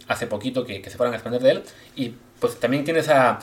hace 0.08 0.28
poquito 0.28 0.66
que, 0.66 0.84
se 0.84 0.98
fueran 0.98 1.14
a 1.14 1.18
expandir 1.18 1.42
de 1.42 1.52
él, 1.52 1.64
y 1.96 2.14
pues 2.40 2.60
también 2.60 2.84
tiene 2.84 3.00
esa, 3.00 3.40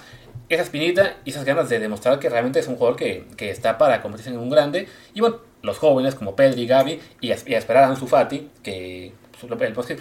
esa 0.49 0.63
espinita 0.63 1.17
y 1.25 1.31
esas 1.31 1.45
ganas 1.45 1.69
de 1.69 1.79
demostrar 1.79 2.19
que 2.19 2.29
realmente 2.29 2.61
es 2.61 2.69
un 2.69 2.77
jugador 2.77 2.97
que, 2.97 3.25
que 3.37 3.51
está 3.51 3.79
para 3.79 4.03
convertirse 4.03 4.31
en 4.31 4.39
un 4.39 4.51
grande, 4.51 4.87
y 5.15 5.21
bueno, 5.21 5.39
los 5.63 5.79
jóvenes 5.79 6.15
como 6.15 6.37
Pedri 6.37 6.63
y 6.63 6.67
Gaby 6.67 7.01
y 7.21 7.31
a, 7.33 7.35
esperar 7.35 7.85
a 7.85 7.89
Ansu 7.89 8.07
Fati, 8.07 8.49
que 8.63 9.13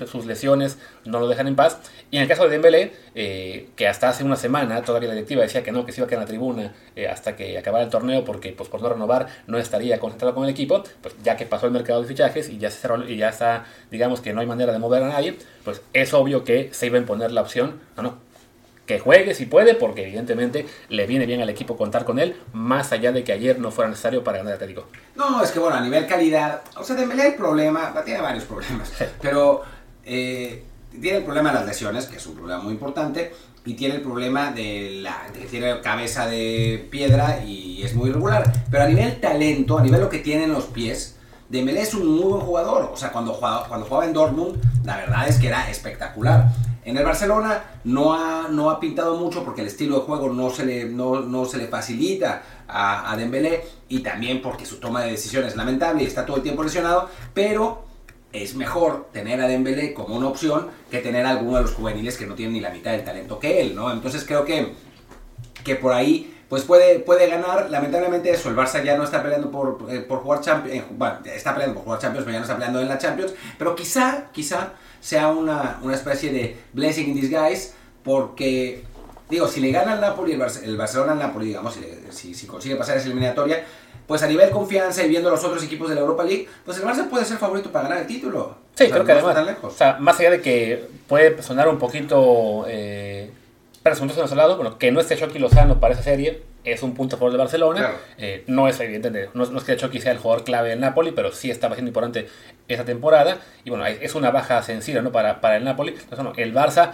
sus 0.06 0.26
lesiones 0.26 0.78
no 1.06 1.20
lo 1.20 1.28
dejan 1.28 1.48
en 1.48 1.56
paz. 1.56 1.80
Y 2.12 2.18
en 2.18 2.24
el 2.24 2.28
caso 2.28 2.44
de 2.44 2.50
Dembélé, 2.50 2.92
eh, 3.16 3.70
que 3.76 3.88
hasta 3.88 4.10
hace 4.10 4.24
una 4.24 4.36
semana 4.36 4.82
todavía 4.82 5.10
la 5.10 5.16
directiva 5.16 5.44
decía 5.44 5.64
que 5.64 5.72
no, 5.72 5.86
que 5.86 5.92
se 5.92 6.02
iba 6.02 6.06
a 6.06 6.10
quedar 6.10 6.24
en 6.24 6.26
la 6.26 6.28
tribuna 6.28 6.74
eh, 6.96 7.08
hasta 7.08 7.36
que 7.36 7.58
acabara 7.58 7.84
el 7.84 7.90
torneo 7.90 8.26
porque 8.26 8.52
pues 8.52 8.70
por 8.70 8.82
no 8.82 8.90
renovar 8.90 9.28
no 9.48 9.58
estaría 9.58 10.00
concentrado 10.00 10.36
con 10.36 10.44
el 10.44 10.50
equipo, 10.50 10.84
pues 11.02 11.16
ya 11.24 11.38
que 11.38 11.46
pasó 11.46 11.68
el 11.68 11.72
mercado 11.72 12.02
de 12.02 12.08
fichajes 12.08 12.50
y 12.50 12.58
ya, 12.58 12.70
se 12.70 12.80
cerró, 12.80 13.08
y 13.08 13.18
ya 13.18 13.30
está, 13.30 13.66
digamos 13.92 14.22
que 14.22 14.34
no 14.34 14.42
hay 14.42 14.48
manera 14.48 14.74
de 14.74 14.80
mover 14.80 15.04
a 15.04 15.10
nadie, 15.10 15.38
pues 15.64 15.82
es 15.94 16.14
obvio 16.14 16.44
que 16.44 16.70
se 16.74 16.88
iba 16.88 16.98
a 16.98 17.02
imponer 17.02 17.32
la 17.32 17.42
opción, 17.42 17.80
no, 17.96 18.04
no, 18.04 18.29
que 18.90 18.98
juegue 18.98 19.36
si 19.36 19.46
puede, 19.46 19.76
porque 19.76 20.02
evidentemente 20.02 20.66
le 20.90 21.06
viene 21.06 21.28
bien 21.28 21.40
al 21.42 21.50
equipo 21.50 21.78
contar 21.78 22.06
con 22.06 22.18
él, 22.18 22.36
más 22.54 22.92
allá 22.92 23.12
de 23.12 23.24
que 23.24 23.32
ayer 23.32 23.60
no 23.60 23.70
fuera 23.70 23.88
necesario 23.88 24.24
para 24.24 24.40
ganar 24.40 24.54
el 24.54 24.56
Atlético. 24.56 24.88
No, 25.16 25.44
es 25.44 25.52
que 25.52 25.60
bueno, 25.60 25.78
a 25.78 25.82
nivel 25.82 26.08
calidad, 26.08 26.64
o 26.76 26.84
sea, 26.84 26.96
Dembélé 26.96 27.22
hay 27.22 27.32
problema, 27.34 27.94
tiene 28.04 28.20
varios 28.20 28.46
problemas, 28.46 28.92
pero 29.22 29.62
eh, 30.04 30.64
tiene 31.00 31.20
el 31.20 31.24
problema 31.24 31.50
de 31.50 31.56
las 31.60 31.68
lesiones, 31.68 32.08
que 32.08 32.18
es 32.18 32.26
un 32.26 32.34
problema 32.34 32.64
muy 32.64 32.74
importante, 32.74 33.32
y 33.64 33.76
tiene 33.76 33.98
el 33.98 34.02
problema 34.02 34.52
de, 34.52 35.02
la, 35.04 35.28
que 35.32 35.46
tiene 35.46 35.82
cabeza 35.82 36.26
de 36.26 36.88
piedra 36.90 37.44
y 37.46 37.84
es 37.84 37.94
muy 37.94 38.10
irregular, 38.10 38.52
pero 38.72 38.86
a 38.86 38.88
nivel 38.88 39.20
talento, 39.20 39.78
a 39.78 39.84
nivel 39.84 40.02
lo 40.02 40.10
que 40.10 40.18
tiene 40.18 40.46
en 40.46 40.54
los 40.54 40.66
pies, 40.66 41.16
Dembélé 41.48 41.82
es 41.82 41.94
un 41.94 42.08
muy 42.08 42.24
buen 42.24 42.42
jugador, 42.42 42.90
o 42.92 42.98
sea, 42.98 43.12
cuando 43.12 43.34
jugaba, 43.34 43.68
cuando 43.68 43.86
jugaba 43.86 44.06
en 44.08 44.14
Dortmund, 44.14 44.60
la 44.84 44.98
verdad 44.98 45.28
es 45.28 45.38
que 45.38 45.46
era 45.46 45.70
espectacular. 45.70 46.48
En 46.86 46.98
el 46.98 47.04
Barcelona 47.04 47.64
no 47.84 48.14
ha, 48.14 48.48
no 48.50 48.70
ha 48.70 48.80
pintado 48.80 49.18
mucho 49.18 49.44
porque 49.44 49.62
el 49.62 49.68
estilo 49.68 50.00
de 50.00 50.02
juego 50.06 50.30
no 50.30 50.50
se 50.50 50.66
le, 50.66 50.86
no, 50.86 51.46
se 51.46 51.58
le 51.58 51.68
facilita 51.68 52.42
a, 52.68 53.12
a, 53.12 53.18
Dembélé 53.18 53.64
y 53.90 54.00
también 54.00 54.42
porque 54.42 54.66
su 54.66 54.78
toma 54.78 55.04
de 55.04 55.12
decisiones 55.12 55.52
es 55.52 55.58
lamentable 55.58 56.04
y 56.04 56.08
está 56.08 56.26
todo 56.26 56.38
el 56.38 56.44
tiempo 56.44 56.64
lesionado, 56.64 57.10
pero 57.34 57.84
es 58.32 58.56
mejor 58.56 59.10
tener 59.12 59.42
a 59.42 59.48
Dembélé 59.48 59.94
como 59.94 60.16
una 60.16 60.28
opción 60.28 60.68
que 60.90 61.00
tener 61.00 61.26
a 61.26 61.32
alguno 61.32 61.58
de 61.58 61.64
los 61.64 61.74
juveniles 61.74 62.18
que 62.18 62.26
no 62.26 62.36
tienen 62.36 62.54
ni 62.54 62.60
la 62.60 62.70
mitad 62.70 62.92
del 62.92 63.04
talento 63.04 63.40
que 63.40 63.62
él, 63.62 63.76
¿no? 63.76 63.92
Entonces 63.92 64.24
creo 64.26 64.46
que, 64.46 64.74
que 65.64 65.76
por 65.76 65.94
ahí 65.94 66.39
pues 66.50 66.64
puede, 66.64 67.00
puede 67.00 67.28
ganar. 67.28 67.70
Lamentablemente 67.70 68.32
eso, 68.32 68.50
el 68.50 68.56
Barça 68.56 68.84
ya 68.84 68.98
no 68.98 69.04
está 69.04 69.22
peleando 69.22 69.52
por, 69.52 69.86
eh, 69.90 70.00
por 70.00 70.20
jugar 70.20 70.42
Champions, 70.42 70.78
eh, 70.80 70.84
bueno, 70.90 71.20
está 71.24 71.54
peleando 71.54 71.76
por 71.76 71.84
jugar 71.84 72.00
Champions, 72.00 72.26
pero 72.26 72.34
ya 72.34 72.40
no 72.40 72.46
está 72.46 72.56
peleando 72.56 72.82
en 72.82 72.90
la 72.90 72.98
Champions, 72.98 73.34
pero 73.58 73.76
quizá, 73.76 74.26
quizá 74.34 74.74
sea 75.00 75.30
una, 75.30 75.80
una 75.84 75.94
especie 75.94 76.32
de 76.32 76.58
blessing 76.74 77.10
in 77.10 77.16
disguise, 77.16 77.74
porque, 78.04 78.84
digo, 79.30 79.48
si 79.48 79.62
le 79.62 79.72
gana 79.72 79.94
el 79.94 80.02
Napoli, 80.02 80.34
el, 80.34 80.78
Barcelona 80.78 81.12
al 81.14 81.20
Napoli, 81.20 81.48
digamos, 81.48 81.78
si, 82.10 82.34
si, 82.34 82.48
consigue 82.48 82.76
pasar 82.76 82.98
esa 82.98 83.06
eliminatoria, 83.06 83.64
pues 84.08 84.24
a 84.24 84.28
nivel 84.28 84.50
confianza 84.50 85.04
y 85.04 85.08
viendo 85.10 85.30
los 85.30 85.44
otros 85.44 85.64
equipos 85.64 85.88
de 85.88 85.96
la 85.96 86.02
Europa 86.02 86.24
League, 86.24 86.48
pues 86.66 86.80
el 86.80 86.84
Barça 86.84 87.08
puede 87.08 87.26
ser 87.26 87.38
favorito 87.38 87.72
para 87.72 87.88
ganar 87.88 88.02
el 88.02 88.08
título. 88.08 88.58
Sí, 88.74 88.90
creo 88.90 89.06
que 89.06 89.12
además, 89.12 89.38
o 89.62 89.70
sea, 89.70 89.98
más 90.00 90.20
allá 90.20 90.32
de 90.32 90.42
que 90.42 90.88
puede 91.08 91.42
sonar 91.44 91.68
un 91.68 91.78
poquito... 91.78 92.66
Eh, 92.68 93.09
presuntos 93.92 94.32
en 94.32 94.38
lado, 94.38 94.56
bueno, 94.56 94.78
que 94.78 94.92
no 94.92 95.00
esté 95.00 95.16
Chucky 95.18 95.40
Lozano 95.40 95.80
para 95.80 95.94
esa 95.94 96.04
serie, 96.04 96.44
es 96.64 96.84
un 96.84 96.94
punto 96.94 97.16
a 97.16 97.20
favor 97.20 97.32
de 97.32 97.38
Barcelona. 97.38 97.92
Eh, 98.18 98.44
no 98.48 98.68
es 98.68 98.80
evidente, 98.80 99.30
no, 99.34 99.44
es 99.44 99.64
que 99.64 99.76
Chucky 99.76 100.02
sea 100.02 100.12
el 100.12 100.18
jugador 100.18 100.44
clave 100.44 100.70
del 100.70 100.80
Napoli, 100.80 101.12
pero 101.12 101.32
sí 101.32 101.50
estaba 101.50 101.76
siendo 101.76 101.90
importante 101.90 102.28
esa 102.68 102.86
temporada. 102.86 103.38
Y 103.64 103.70
bueno, 103.70 103.86
es 103.86 104.16
una 104.16 104.32
baja 104.32 104.62
sencilla 104.64 105.02
¿no? 105.02 105.12
para, 105.12 105.42
para 105.42 105.58
el 105.58 105.64
Napoli. 105.64 105.92
Entonces, 105.92 106.18
bueno, 106.18 106.34
el 106.38 106.54
Barça 106.54 106.94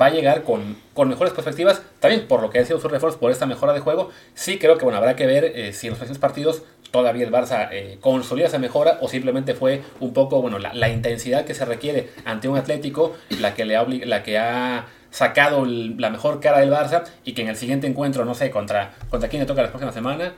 va 0.00 0.06
a 0.06 0.10
llegar 0.10 0.42
con, 0.42 0.76
con, 0.94 1.08
mejores 1.08 1.32
perspectivas, 1.32 1.82
también 2.00 2.26
por 2.26 2.40
lo 2.40 2.50
que 2.50 2.58
ha 2.58 2.64
sido 2.64 2.80
su 2.80 2.88
refuerzo, 2.88 3.18
por 3.18 3.30
esta 3.30 3.46
mejora 3.46 3.72
de 3.72 3.80
juego. 3.80 4.10
Sí 4.34 4.58
creo 4.58 4.78
que 4.78 4.84
bueno, 4.84 4.98
habrá 4.98 5.16
que 5.16 5.26
ver 5.26 5.44
eh, 5.44 5.72
si 5.72 5.86
en 5.86 5.92
los 5.92 5.98
próximos 5.98 6.18
partidos 6.18 6.62
todavía 6.90 7.24
el 7.24 7.32
Barça 7.32 7.68
eh, 7.72 7.98
consolida 8.00 8.46
esa 8.46 8.58
mejora 8.58 8.98
o 9.00 9.08
simplemente 9.08 9.54
fue 9.54 9.82
un 10.00 10.12
poco 10.12 10.40
bueno, 10.40 10.58
la, 10.58 10.72
la, 10.74 10.88
intensidad 10.88 11.44
que 11.44 11.54
se 11.54 11.64
requiere 11.64 12.10
ante 12.24 12.48
un 12.48 12.56
Atlético 12.56 13.16
la 13.40 13.54
que, 13.54 13.64
le 13.64 14.06
la 14.06 14.22
que 14.22 14.38
ha 14.38 14.86
sacado 15.14 15.64
la 15.64 16.10
mejor 16.10 16.40
cara 16.40 16.58
del 16.58 16.72
Barça 16.72 17.04
y 17.24 17.34
que 17.34 17.42
en 17.42 17.48
el 17.48 17.54
siguiente 17.54 17.86
encuentro, 17.86 18.24
no 18.24 18.34
sé, 18.34 18.50
contra, 18.50 18.94
contra 19.10 19.28
quién 19.28 19.40
le 19.40 19.46
toca 19.46 19.62
la 19.62 19.68
próxima 19.68 19.92
semana, 19.92 20.32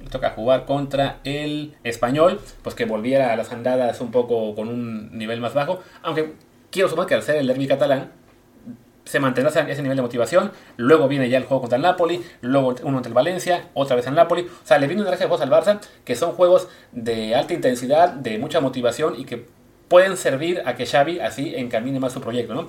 le 0.00 0.08
toca 0.08 0.30
jugar 0.30 0.66
contra 0.66 1.18
el 1.24 1.74
español, 1.82 2.40
pues 2.62 2.76
que 2.76 2.84
volviera 2.84 3.32
a 3.32 3.36
las 3.36 3.50
andadas 3.50 4.00
un 4.00 4.12
poco 4.12 4.54
con 4.54 4.68
un 4.68 5.18
nivel 5.18 5.40
más 5.40 5.52
bajo, 5.52 5.80
aunque 6.02 6.34
quiero 6.70 6.88
sumar 6.88 7.06
que 7.06 7.14
al 7.14 7.24
ser 7.24 7.36
el 7.38 7.48
derby 7.48 7.66
catalán, 7.66 8.12
se 9.04 9.18
mantendrá 9.18 9.68
ese 9.68 9.82
nivel 9.82 9.96
de 9.96 10.02
motivación. 10.02 10.52
Luego 10.76 11.08
viene 11.08 11.28
ya 11.28 11.38
el 11.38 11.44
juego 11.44 11.62
contra 11.62 11.74
el 11.74 11.82
Napoli, 11.82 12.22
luego 12.40 12.76
uno 12.84 12.98
contra 12.98 13.08
el 13.08 13.14
Valencia, 13.14 13.70
otra 13.74 13.96
vez 13.96 14.06
el 14.06 14.14
Napoli. 14.14 14.42
O 14.42 14.66
sea, 14.66 14.78
le 14.78 14.86
viene 14.86 15.02
una 15.02 15.10
racha 15.10 15.24
de 15.24 15.28
juegos 15.28 15.44
al 15.44 15.50
Barça 15.50 15.80
que 16.04 16.14
son 16.14 16.32
juegos 16.32 16.68
de 16.92 17.34
alta 17.34 17.52
intensidad, 17.52 18.10
de 18.10 18.38
mucha 18.38 18.60
motivación 18.60 19.18
y 19.18 19.24
que 19.24 19.46
pueden 19.88 20.16
servir 20.16 20.62
a 20.66 20.76
que 20.76 20.86
Xavi 20.86 21.18
así 21.18 21.52
encamine 21.56 21.98
más 21.98 22.12
su 22.12 22.20
proyecto, 22.20 22.54
¿no? 22.54 22.68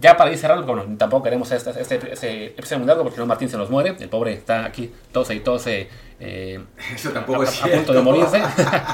Ya 0.00 0.16
para 0.16 0.30
ir 0.30 0.38
cerrando, 0.38 0.66
bueno, 0.66 0.84
tampoco 0.96 1.24
queremos 1.24 1.50
este, 1.52 1.70
este, 1.80 2.12
este 2.12 2.46
episodio 2.46 2.78
muy 2.78 2.88
largo 2.88 3.02
porque 3.02 3.18
no 3.18 3.26
Martín 3.26 3.48
se 3.48 3.56
nos 3.56 3.70
muere, 3.70 3.94
el 3.98 4.08
pobre 4.08 4.32
está 4.32 4.64
aquí 4.64 4.92
tose 5.12 5.34
y 5.34 5.40
tose 5.40 5.88
eh, 6.24 6.64
Eso 6.94 7.10
tampoco 7.10 7.42
es 7.42 7.62
a, 7.62 7.66
punto 7.66 7.92
de 7.92 8.00
morirse. 8.00 8.40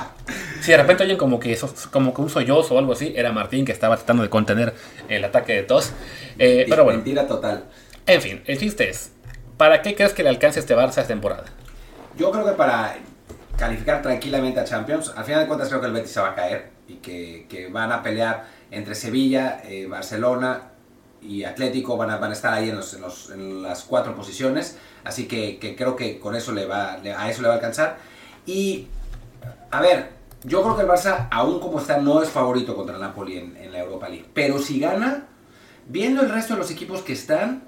si 0.62 0.70
de 0.70 0.78
repente 0.78 1.04
oyen 1.04 1.18
como 1.18 1.38
que, 1.38 1.58
como 1.92 2.14
que 2.14 2.22
un 2.22 2.30
sollozo 2.30 2.74
o 2.74 2.78
algo 2.78 2.92
así, 2.92 3.12
era 3.14 3.32
Martín 3.32 3.66
que 3.66 3.72
estaba 3.72 3.96
tratando 3.96 4.22
de 4.22 4.30
contener 4.30 4.74
el 5.08 5.24
ataque 5.24 5.52
de 5.52 5.62
tos. 5.64 5.92
Eh, 6.38 6.64
pero 6.68 6.84
bueno. 6.84 6.98
Mentira 6.98 7.26
total. 7.26 7.64
En 8.06 8.22
fin, 8.22 8.42
el 8.46 8.58
chiste 8.58 8.88
es, 8.88 9.12
¿para 9.58 9.82
qué 9.82 9.94
crees 9.94 10.14
que 10.14 10.22
le 10.22 10.30
alcance 10.30 10.58
este 10.58 10.74
Barça 10.74 10.88
esta 10.88 11.06
temporada? 11.06 11.44
Yo 12.16 12.30
creo 12.30 12.46
que 12.46 12.52
para 12.52 12.96
calificar 13.58 14.00
tranquilamente 14.00 14.60
a 14.60 14.64
Champions, 14.64 15.12
al 15.14 15.24
final 15.24 15.40
de 15.40 15.46
cuentas 15.46 15.68
creo 15.68 15.80
que 15.80 15.86
el 15.88 15.92
Betis 15.92 16.12
se 16.12 16.20
va 16.20 16.30
a 16.30 16.34
caer 16.34 16.70
y 16.88 16.94
que, 16.94 17.68
van 17.70 17.92
a 17.92 18.02
pelear 18.02 18.46
entre 18.70 18.94
Sevilla, 18.94 19.60
eh, 19.64 19.86
Barcelona 19.86 20.62
y 21.22 21.44
Atlético 21.44 21.96
van 21.96 22.10
a, 22.10 22.18
van 22.18 22.30
a 22.30 22.34
estar 22.34 22.52
ahí 22.52 22.70
en, 22.70 22.76
los, 22.76 22.94
en, 23.30 23.62
las 23.62 23.84
cuatro 23.84 24.14
posiciones, 24.14 24.78
así 25.04 25.26
que, 25.26 25.58
creo 25.76 25.96
que 25.96 26.18
con 26.18 26.36
eso 26.36 26.52
le 26.52 26.66
va, 26.66 26.94
a 26.94 27.30
eso 27.30 27.42
le 27.42 27.48
va 27.48 27.54
a 27.54 27.56
alcanzar. 27.56 27.98
Y, 28.46 28.86
a 29.70 29.80
ver, 29.80 30.10
yo 30.44 30.62
creo 30.62 30.76
que 30.76 30.82
el 30.82 30.88
Barça, 30.88 31.28
aún 31.30 31.60
como 31.60 31.80
está, 31.80 31.98
no 31.98 32.22
es 32.22 32.28
favorito 32.28 32.74
contra 32.74 32.94
el 32.94 33.00
Napoli 33.00 33.38
en, 33.38 33.72
la 33.72 33.80
Europa 33.80 34.08
League, 34.08 34.26
pero 34.32 34.58
si 34.58 34.80
gana, 34.80 35.26
viendo 35.86 36.22
el 36.22 36.30
resto 36.30 36.54
de 36.54 36.60
los 36.60 36.70
equipos 36.70 37.02
que 37.02 37.12
están, 37.12 37.64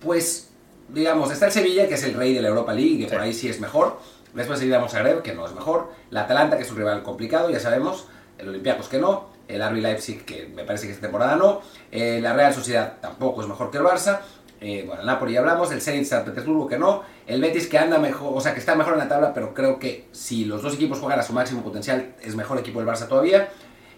pues, 0.00 0.50
digamos, 0.88 1.32
está 1.32 1.46
el 1.46 1.52
Sevilla, 1.52 1.88
que 1.88 1.94
es 1.94 2.04
el 2.04 2.14
rey 2.14 2.34
de 2.34 2.42
la 2.42 2.48
Europa 2.48 2.72
League, 2.74 2.98
que 2.98 3.06
por 3.06 3.20
ahí 3.20 3.32
sí 3.32 3.48
es 3.48 3.60
mejor, 3.60 3.98
después 4.34 4.58
seguiremos 4.58 4.94
a 4.94 5.00
Greb, 5.00 5.22
que 5.22 5.34
no 5.34 5.46
es 5.46 5.54
mejor, 5.54 5.90
la 6.10 6.22
Atalanta, 6.22 6.56
que 6.56 6.62
es 6.62 6.70
un 6.70 6.76
rival 6.76 7.02
complicado, 7.02 7.50
ya 7.50 7.60
sabemos, 7.60 8.06
el 8.36 8.48
Olympiacos 8.48 8.88
que 8.88 8.98
no, 8.98 9.37
el 9.48 9.66
RB 9.66 9.80
Leipzig, 9.80 10.24
que 10.24 10.46
me 10.54 10.64
parece 10.64 10.86
que 10.86 10.92
esta 10.92 11.02
temporada 11.02 11.36
no, 11.36 11.62
eh, 11.90 12.20
la 12.22 12.34
Real 12.34 12.54
Sociedad 12.54 12.98
tampoco 13.00 13.42
es 13.42 13.48
mejor 13.48 13.70
que 13.70 13.78
el 13.78 13.84
Barça, 13.84 14.20
eh, 14.60 14.84
bueno, 14.86 15.02
el 15.02 15.06
Napoli 15.06 15.32
ya 15.32 15.40
hablamos, 15.40 15.70
el 15.70 15.80
Zenit 15.80 16.04
San 16.04 16.24
Petersburgo 16.24 16.66
que 16.66 16.78
no, 16.78 17.02
el 17.26 17.40
Betis 17.40 17.68
que 17.68 17.78
anda 17.78 17.98
mejor, 17.98 18.32
o 18.36 18.40
sea, 18.40 18.54
que 18.54 18.60
está 18.60 18.74
mejor 18.74 18.94
en 18.94 19.00
la 19.00 19.08
tabla, 19.08 19.32
pero 19.32 19.54
creo 19.54 19.78
que 19.78 20.06
si 20.12 20.44
los 20.44 20.62
dos 20.62 20.74
equipos 20.74 20.98
juegan 20.98 21.20
a 21.20 21.22
su 21.22 21.32
máximo 21.32 21.62
potencial, 21.62 22.14
es 22.22 22.34
mejor 22.34 22.58
equipo 22.58 22.80
del 22.80 22.88
Barça 22.88 23.06
todavía. 23.06 23.48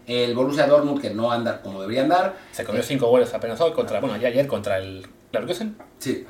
El 0.06 0.34
Borussia 0.34 0.66
Dortmund 0.66 1.00
que 1.00 1.10
no 1.10 1.30
anda 1.30 1.62
como 1.62 1.80
debería 1.80 2.02
andar. 2.02 2.36
Se 2.52 2.64
comió 2.64 2.82
5 2.82 3.06
goles 3.06 3.32
apenas 3.32 3.60
hoy 3.60 3.72
contra, 3.72 4.00
bueno, 4.00 4.16
ya 4.16 4.28
ayer 4.28 4.46
contra 4.46 4.78
el 4.78 5.06
Leverkusen. 5.32 5.76
Sí. 5.98 6.26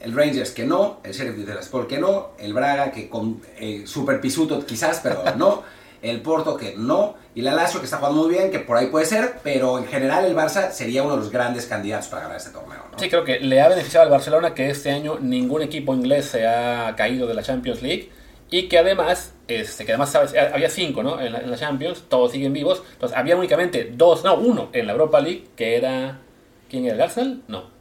El 0.00 0.14
Rangers 0.14 0.50
que 0.50 0.66
no, 0.66 1.00
el 1.02 1.12
Sheriff 1.12 1.36
de 1.36 1.44
Tiraspol 1.44 1.86
que 1.86 1.98
no, 1.98 2.32
el 2.38 2.52
Braga 2.52 2.92
que 2.92 3.08
con 3.08 3.40
eh, 3.58 3.84
super 3.86 4.20
pisuto 4.20 4.64
quizás, 4.66 5.00
pero 5.02 5.22
no 5.36 5.62
el 6.06 6.20
Porto 6.20 6.56
que 6.56 6.74
no, 6.76 7.14
y 7.34 7.42
la 7.42 7.54
Lazio 7.54 7.80
que 7.80 7.84
está 7.84 7.98
jugando 7.98 8.22
muy 8.22 8.30
bien, 8.30 8.50
que 8.50 8.60
por 8.60 8.76
ahí 8.76 8.86
puede 8.86 9.06
ser, 9.06 9.36
pero 9.42 9.78
en 9.78 9.86
general 9.86 10.24
el 10.24 10.34
Barça 10.34 10.70
sería 10.70 11.02
uno 11.02 11.16
de 11.16 11.20
los 11.20 11.30
grandes 11.30 11.66
candidatos 11.66 12.08
para 12.08 12.22
ganar 12.22 12.36
este 12.36 12.50
torneo. 12.50 12.82
Sí, 12.96 13.08
creo 13.08 13.24
que 13.24 13.40
le 13.40 13.60
ha 13.60 13.68
beneficiado 13.68 14.04
al 14.04 14.10
Barcelona 14.10 14.54
que 14.54 14.70
este 14.70 14.90
año 14.90 15.18
ningún 15.20 15.62
equipo 15.62 15.94
inglés 15.94 16.26
se 16.26 16.46
ha 16.46 16.94
caído 16.96 17.26
de 17.26 17.34
la 17.34 17.42
Champions 17.42 17.82
League 17.82 18.10
y 18.50 18.68
que 18.68 18.78
además, 18.78 19.34
este, 19.48 19.84
que 19.84 19.92
además 19.92 20.14
había 20.14 20.70
cinco 20.70 21.02
¿no? 21.02 21.20
en, 21.20 21.32
la, 21.32 21.56
Champions, 21.56 22.04
todos 22.08 22.32
siguen 22.32 22.52
vivos, 22.52 22.82
entonces 22.92 23.16
había 23.16 23.36
únicamente 23.36 23.90
dos, 23.92 24.24
no, 24.24 24.34
uno 24.36 24.68
en 24.72 24.86
la 24.86 24.92
Europa 24.92 25.20
League, 25.20 25.46
que 25.56 25.76
era... 25.76 26.20
¿Quién 26.68 26.84
era 26.84 26.94
el 26.94 27.02
Arsenal? 27.02 27.42
No. 27.46 27.75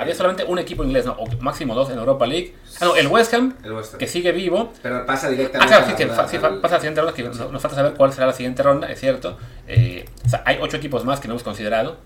Había 0.00 0.14
solamente 0.14 0.44
un 0.44 0.58
equipo 0.58 0.82
inglés, 0.82 1.04
¿no? 1.04 1.12
o 1.12 1.26
máximo 1.40 1.74
dos 1.74 1.90
en 1.90 1.98
Europa 1.98 2.26
League. 2.26 2.54
Ah, 2.80 2.86
no, 2.86 2.96
el 2.96 3.06
West 3.08 3.34
Ham, 3.34 3.54
que 3.98 4.06
sigue 4.06 4.32
vivo. 4.32 4.72
Pero 4.82 5.04
pasa 5.04 5.28
directamente. 5.28 5.74
Ah, 5.74 5.84
claro, 5.84 6.26
sí, 6.26 6.38
pasa 6.38 6.56
a 6.62 6.70
la 6.70 6.80
siguiente 6.80 7.00
ronda. 7.02 7.12
Que 7.14 7.22
nos, 7.22 7.36
falta 7.36 7.74
saber 7.74 7.92
cuál 7.92 8.10
será 8.10 8.26
la 8.26 8.32
siguiente 8.32 8.62
ronda, 8.62 8.90
es 8.90 8.98
cierto. 8.98 9.36
Eh, 9.68 10.06
o 10.24 10.28
sea, 10.30 10.42
hay 10.46 10.56
ocho 10.58 10.78
equipos 10.78 11.04
más 11.04 11.20
que 11.20 11.28
no 11.28 11.34
hemos 11.34 11.42
considerado, 11.42 11.98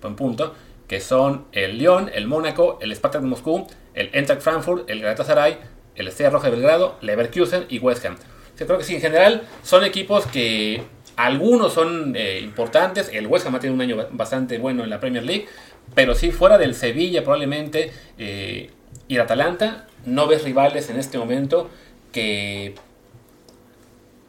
buen 0.00 0.14
punto, 0.14 0.54
que 0.86 1.00
son 1.00 1.46
el 1.50 1.78
Lyon, 1.78 2.08
el 2.14 2.28
Mónaco, 2.28 2.78
el 2.80 2.94
Spartak 2.94 3.22
de 3.22 3.26
Moscú, 3.26 3.66
el 3.94 4.10
Eintracht 4.12 4.42
Frankfurt, 4.42 4.88
el 4.88 5.00
Galatasaray, 5.00 5.58
el 5.96 6.06
Estrella 6.06 6.30
Roja 6.30 6.50
de 6.50 6.52
Belgrado, 6.52 6.98
Leverkusen 7.00 7.66
y 7.68 7.80
West 7.80 8.04
Ham. 8.06 8.14
Yo 8.56 8.66
creo 8.66 8.78
que 8.78 8.84
sí, 8.84 8.94
en 8.94 9.00
general 9.00 9.42
son 9.64 9.82
equipos 9.82 10.24
que 10.26 10.84
algunos 11.16 11.72
son 11.72 12.14
eh, 12.16 12.40
importantes. 12.40 13.10
El 13.12 13.26
West 13.26 13.46
Ham 13.46 13.54
ha 13.54 13.60
tenido 13.60 13.74
un 13.74 13.80
año 13.80 14.06
bastante 14.12 14.58
bueno 14.58 14.84
en 14.84 14.90
la 14.90 15.00
Premier 15.00 15.24
League 15.24 15.46
pero 15.94 16.14
sí, 16.14 16.30
fuera 16.30 16.58
del 16.58 16.74
Sevilla 16.74 17.22
probablemente 17.22 17.92
eh, 18.18 18.70
y 19.08 19.14
el 19.14 19.20
Atalanta, 19.20 19.86
no 20.06 20.26
ves 20.26 20.44
rivales 20.44 20.88
en 20.90 20.98
este 20.98 21.18
momento 21.18 21.68
que, 22.12 22.74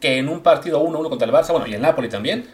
que 0.00 0.18
en 0.18 0.28
un 0.28 0.40
partido 0.40 0.82
1-1 0.82 1.08
contra 1.08 1.26
el 1.26 1.32
Barça, 1.32 1.52
bueno, 1.52 1.66
y 1.66 1.74
el 1.74 1.82
Napoli 1.82 2.08
también, 2.08 2.46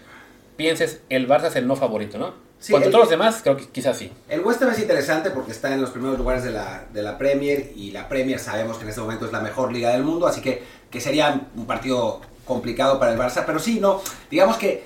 pienses 0.57 1.01
el 1.09 1.29
Barça 1.29 1.47
es 1.47 1.57
el 1.57 1.67
no 1.67 1.77
favorito, 1.77 2.19
¿no? 2.19 2.49
Sí, 2.61 2.73
Contra 2.73 2.91
todos 2.91 3.05
los 3.05 3.11
demás, 3.11 3.41
creo 3.43 3.57
que 3.57 3.69
quizás 3.69 3.97
sí. 3.97 4.11
El 4.29 4.41
West 4.41 4.61
Ham 4.63 4.71
es 4.71 4.81
interesante 4.81 5.31
porque 5.31 5.53
está 5.53 5.73
en 5.73 5.81
los 5.81 5.91
primeros 5.91 6.19
lugares 6.19 6.43
de 6.43 6.51
la, 6.51 6.87
de 6.93 7.03
la 7.03 7.17
Premier 7.17 7.71
y 7.77 7.93
la 7.93 8.09
Premier 8.09 8.41
sabemos 8.41 8.79
que 8.79 8.83
en 8.83 8.89
este 8.89 9.01
momento 9.01 9.27
es 9.27 9.33
la 9.33 9.41
mejor 9.41 9.73
liga 9.73 9.91
del 9.91 10.03
mundo, 10.03 10.27
así 10.27 10.41
que, 10.41 10.63
que 10.91 11.01
sería 11.01 11.49
un 11.55 11.67
partido 11.67 12.21
complicado 12.45 12.99
para 12.99 13.13
el 13.13 13.19
Barça, 13.19 13.45
pero 13.47 13.61
sí, 13.61 13.79
no, 13.79 14.03
digamos 14.29 14.57
que 14.57 14.83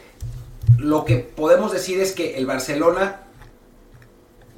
lo 0.77 1.07
que 1.07 1.17
podemos 1.17 1.73
decir 1.73 1.99
es 2.01 2.13
que 2.13 2.37
el 2.37 2.45
Barcelona 2.45 3.22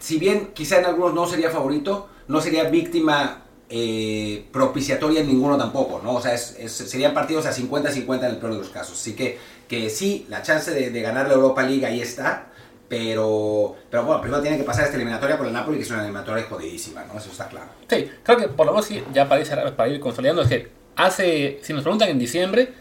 si 0.05 0.19
bien 0.19 0.51
quizá 0.53 0.81
en 0.81 0.85
algunos 0.85 1.15
no 1.15 1.27
sería 1.27 1.49
favorito, 1.49 2.11
no 2.29 2.39
sería 2.43 2.65
víctima 2.65 3.45
eh, 3.71 4.45
propiciatoria 4.53 5.23
en 5.23 5.29
ninguno 5.29 5.57
tampoco, 5.57 6.03
¿no? 6.05 6.17
O 6.17 6.21
sea, 6.21 6.37
serían 6.37 7.15
partidos 7.15 7.47
a 7.47 7.55
50-50 7.55 8.19
en 8.19 8.25
el 8.27 8.37
peor 8.37 8.53
de 8.53 8.59
los 8.59 8.69
casos. 8.69 9.01
Así 9.01 9.17
que, 9.17 9.39
que 9.67 9.89
sí, 9.89 10.27
la 10.29 10.43
chance 10.43 10.73
de, 10.73 11.01
ganar 11.01 11.27
la 11.27 11.33
Europa 11.33 11.63
League 11.63 11.87
ahí 11.87 12.03
está, 12.03 12.49
pero, 12.87 13.77
pero 13.89 14.05
bueno, 14.05 14.21
primero 14.21 14.43
tiene 14.43 14.59
que 14.59 14.65
pasar 14.65 14.85
esta 14.85 14.97
eliminatoria 14.97 15.39
con 15.39 15.47
el 15.47 15.55
Napoli, 15.55 15.79
que 15.79 15.85
es 15.85 15.91
una 15.91 16.01
eliminatoria 16.03 16.45
jodidísima, 16.51 17.03
¿no? 17.05 17.19
Eso 17.19 17.31
está 17.31 17.49
claro. 17.49 17.69
Sí, 17.89 18.11
creo 18.23 18.37
que 18.37 18.49
por 18.49 18.67
lo 18.67 18.73
menos 18.73 18.91
ya 19.15 19.27
para 19.27 19.41
ir, 19.41 19.75
para 19.75 19.89
ir 19.89 20.01
consolidando, 20.01 20.43
es 20.43 20.49
que 20.49 20.69
hace, 20.97 21.61
si 21.63 21.73
nos 21.73 21.83
preguntan 21.83 22.11
en 22.11 22.19
diciembre, 22.19 22.75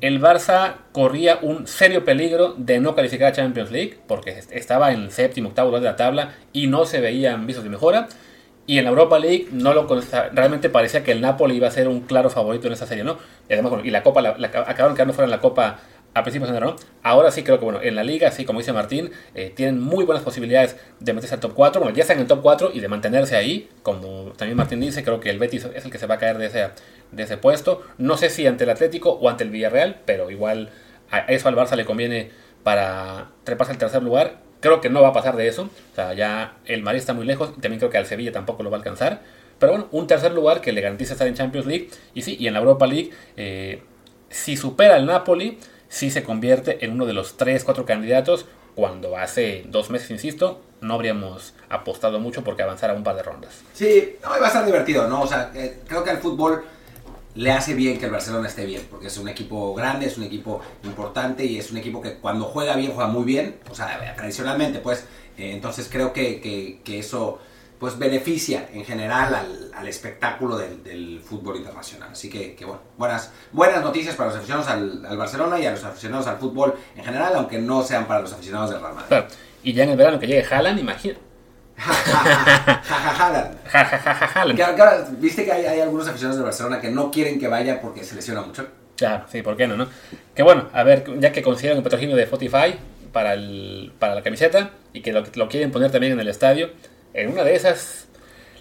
el 0.00 0.20
Barça 0.20 0.74
corría 0.92 1.38
un 1.42 1.66
serio 1.66 2.04
peligro 2.04 2.54
de 2.56 2.80
no 2.80 2.94
calificar 2.94 3.28
a 3.28 3.32
Champions 3.32 3.70
League, 3.70 3.98
porque 4.06 4.42
estaba 4.50 4.92
en 4.92 5.02
el 5.02 5.10
séptimo, 5.10 5.48
octavo 5.48 5.68
lugar 5.68 5.82
de 5.82 5.88
la 5.88 5.96
tabla 5.96 6.34
y 6.52 6.66
no 6.66 6.86
se 6.86 7.00
veían 7.00 7.46
visos 7.46 7.64
de 7.64 7.70
mejora. 7.70 8.08
Y 8.68 8.78
en 8.78 8.84
la 8.84 8.90
Europa 8.90 9.18
League 9.20 9.46
no 9.52 9.72
lo 9.72 9.86
realmente 10.32 10.68
parecía 10.68 11.04
que 11.04 11.12
el 11.12 11.20
Napoli 11.20 11.54
iba 11.54 11.68
a 11.68 11.70
ser 11.70 11.86
un 11.86 12.00
claro 12.00 12.30
favorito 12.30 12.66
en 12.66 12.72
esa 12.72 12.86
serie, 12.86 13.04
¿no? 13.04 13.16
Y 13.48 13.52
además, 13.52 13.74
y 13.84 13.90
la 13.90 14.02
Copa, 14.02 14.20
acabaron 14.20 14.94
quedando 14.96 15.14
fuera 15.14 15.26
en 15.26 15.30
la 15.30 15.40
Copa 15.40 15.78
a 16.16 16.22
principios 16.22 16.50
de 16.50 16.56
enero, 16.56 16.72
¿no? 16.72 16.76
Ahora 17.02 17.30
sí 17.30 17.42
creo 17.42 17.58
que, 17.58 17.64
bueno, 17.66 17.80
en 17.82 17.94
la 17.94 18.02
liga, 18.02 18.30
sí, 18.30 18.46
como 18.46 18.60
dice 18.60 18.72
Martín, 18.72 19.10
eh, 19.34 19.52
tienen 19.54 19.78
muy 19.78 20.02
buenas 20.06 20.24
posibilidades 20.24 20.74
de 20.98 21.12
meterse 21.12 21.34
al 21.34 21.40
top 21.40 21.52
4. 21.54 21.78
Bueno, 21.78 21.94
ya 21.94 22.02
están 22.02 22.16
en 22.16 22.22
el 22.22 22.26
top 22.26 22.40
4 22.40 22.70
y 22.72 22.80
de 22.80 22.88
mantenerse 22.88 23.36
ahí. 23.36 23.68
Como 23.82 24.32
también 24.34 24.56
Martín 24.56 24.80
dice, 24.80 25.04
creo 25.04 25.20
que 25.20 25.28
el 25.28 25.38
Betis 25.38 25.66
es 25.74 25.84
el 25.84 25.90
que 25.90 25.98
se 25.98 26.06
va 26.06 26.14
a 26.14 26.18
caer 26.18 26.38
de 26.38 27.22
ese, 27.22 27.36
puesto. 27.36 27.82
No 27.98 28.16
sé 28.16 28.30
si 28.30 28.46
ante 28.46 28.64
el 28.64 28.70
Atlético 28.70 29.10
o 29.10 29.28
ante 29.28 29.44
el 29.44 29.50
Villarreal, 29.50 30.00
pero 30.06 30.30
igual 30.30 30.70
a 31.10 31.18
eso 31.18 31.50
al 31.50 31.54
Barça 31.54 31.76
le 31.76 31.84
conviene 31.84 32.30
para 32.62 33.32
treparse 33.44 33.74
al 33.74 33.78
tercer 33.78 34.02
lugar. 34.02 34.38
Creo 34.60 34.80
que 34.80 34.88
no 34.88 35.02
va 35.02 35.08
a 35.08 35.12
pasar 35.12 35.36
de 35.36 35.48
eso. 35.48 35.64
O 35.64 35.94
sea, 35.94 36.14
ya 36.14 36.56
el 36.64 36.82
Madrid 36.82 37.00
está 37.00 37.12
muy 37.12 37.26
lejos 37.26 37.52
también 37.60 37.78
creo 37.78 37.90
que 37.90 37.98
al 37.98 38.06
Sevilla 38.06 38.32
tampoco 38.32 38.62
lo 38.62 38.70
va 38.70 38.78
a 38.78 38.80
alcanzar. 38.80 39.20
Pero 39.58 39.72
bueno, 39.72 39.88
un 39.92 40.06
tercer 40.06 40.32
lugar 40.32 40.62
que 40.62 40.72
le 40.72 40.80
garantiza 40.80 41.12
estar 41.12 41.28
en 41.28 41.34
Champions 41.34 41.66
League. 41.66 41.90
Y 42.14 42.22
sí, 42.22 42.38
y 42.40 42.46
en 42.46 42.54
la 42.54 42.60
Europa 42.60 42.86
League, 42.86 43.10
eh, 43.36 43.82
si 44.30 44.56
supera 44.56 44.96
el 44.96 45.06
Napoli, 45.06 45.58
sí 45.88 46.10
se 46.10 46.22
convierte 46.22 46.84
en 46.84 46.92
uno 46.92 47.06
de 47.06 47.12
los 47.12 47.38
3-4 47.38 47.84
candidatos. 47.84 48.46
Cuando 48.74 49.16
hace 49.16 49.64
dos 49.68 49.88
meses, 49.88 50.10
insisto, 50.10 50.60
no 50.82 50.94
habríamos 50.94 51.54
apostado 51.70 52.20
mucho 52.20 52.44
porque 52.44 52.62
avanzara 52.62 52.92
un 52.92 53.02
par 53.02 53.16
de 53.16 53.22
rondas. 53.22 53.62
Sí, 53.72 54.16
no, 54.22 54.28
va 54.28 54.36
a 54.36 54.46
estar 54.48 54.66
divertido, 54.66 55.08
¿no? 55.08 55.22
O 55.22 55.26
sea, 55.26 55.50
eh, 55.54 55.80
creo 55.88 56.04
que 56.04 56.10
al 56.10 56.18
fútbol 56.18 56.62
le 57.36 57.52
hace 57.52 57.74
bien 57.74 57.98
que 57.98 58.06
el 58.06 58.10
Barcelona 58.10 58.48
esté 58.48 58.64
bien, 58.64 58.82
porque 58.90 59.08
es 59.08 59.18
un 59.18 59.28
equipo 59.28 59.74
grande, 59.74 60.06
es 60.06 60.16
un 60.16 60.24
equipo 60.24 60.60
importante 60.84 61.44
y 61.44 61.58
es 61.58 61.70
un 61.70 61.76
equipo 61.76 62.00
que 62.00 62.14
cuando 62.14 62.46
juega 62.46 62.74
bien, 62.76 62.92
juega 62.92 63.10
muy 63.10 63.24
bien, 63.24 63.58
o 63.70 63.74
sea, 63.74 64.14
tradicionalmente, 64.16 64.78
pues, 64.78 65.04
eh, 65.36 65.52
entonces 65.52 65.88
creo 65.90 66.12
que, 66.12 66.80
que, 66.82 66.98
eso 66.98 67.38
pues 67.78 67.98
beneficia 67.98 68.68
en 68.72 68.84
general 68.84 69.34
al, 69.34 69.70
al 69.74 69.88
espectáculo 69.88 70.56
del, 70.56 70.82
del, 70.82 71.20
fútbol 71.20 71.56
internacional. 71.56 72.10
Así 72.12 72.30
que, 72.30 72.54
que, 72.54 72.64
bueno, 72.64 72.80
buenas, 72.96 73.32
buenas 73.52 73.82
noticias 73.82 74.14
para 74.14 74.30
los 74.30 74.38
aficionados 74.38 74.68
al, 74.68 75.04
al, 75.04 75.16
Barcelona 75.16 75.58
y 75.58 75.66
a 75.66 75.72
los 75.72 75.84
aficionados 75.84 76.26
al 76.26 76.38
fútbol 76.38 76.74
en 76.96 77.04
general, 77.04 77.34
aunque 77.36 77.58
no 77.58 77.82
sean 77.82 78.06
para 78.06 78.20
los 78.20 78.32
aficionados 78.32 78.70
del 78.70 78.80
Real 78.80 78.94
Madrid. 78.94 79.08
Claro. 79.08 79.26
Y 79.62 79.72
ya 79.72 79.84
en 79.84 79.90
el 79.90 79.96
verano 79.96 80.18
que 80.18 80.26
llegue 80.26 80.44
Haaland, 80.44 80.78
imagina, 80.78 81.16
Jajaja. 81.76 83.50
Viste 85.18 85.44
que 85.44 85.52
hay, 85.52 85.80
algunos 85.80 86.08
aficionados 86.08 86.38
de 86.38 86.44
Barcelona 86.44 86.80
que 86.80 86.90
no 86.90 87.10
quieren 87.10 87.38
que 87.38 87.48
vaya 87.48 87.80
porque 87.80 88.02
se 88.04 88.14
lesiona 88.14 88.40
mucho. 88.42 88.66
Claro, 88.96 89.24
sí, 89.30 89.42
¿por 89.42 89.56
qué 89.56 89.66
no? 89.66 89.76
no? 89.76 89.88
Que 90.34 90.42
bueno, 90.42 90.68
a 90.72 90.82
ver, 90.82 91.04
ya 91.18 91.32
que 91.32 91.42
consideran 91.42 91.76
un 91.78 91.84
patrocinio 91.84 92.16
de 92.16 92.22
Spotify 92.22 92.76
para, 93.12 93.34
el, 93.34 93.92
para 93.98 94.14
la 94.14 94.22
camiseta 94.22 94.70
y 94.94 95.02
que 95.02 95.12
lo, 95.12 95.22
lo 95.34 95.48
quieren 95.48 95.70
poner 95.70 95.90
también 95.90 96.14
en 96.14 96.20
el 96.20 96.28
estadio, 96.28 96.70
en 97.16 97.32
una 97.32 97.44
de 97.44 97.56
esas 97.56 98.06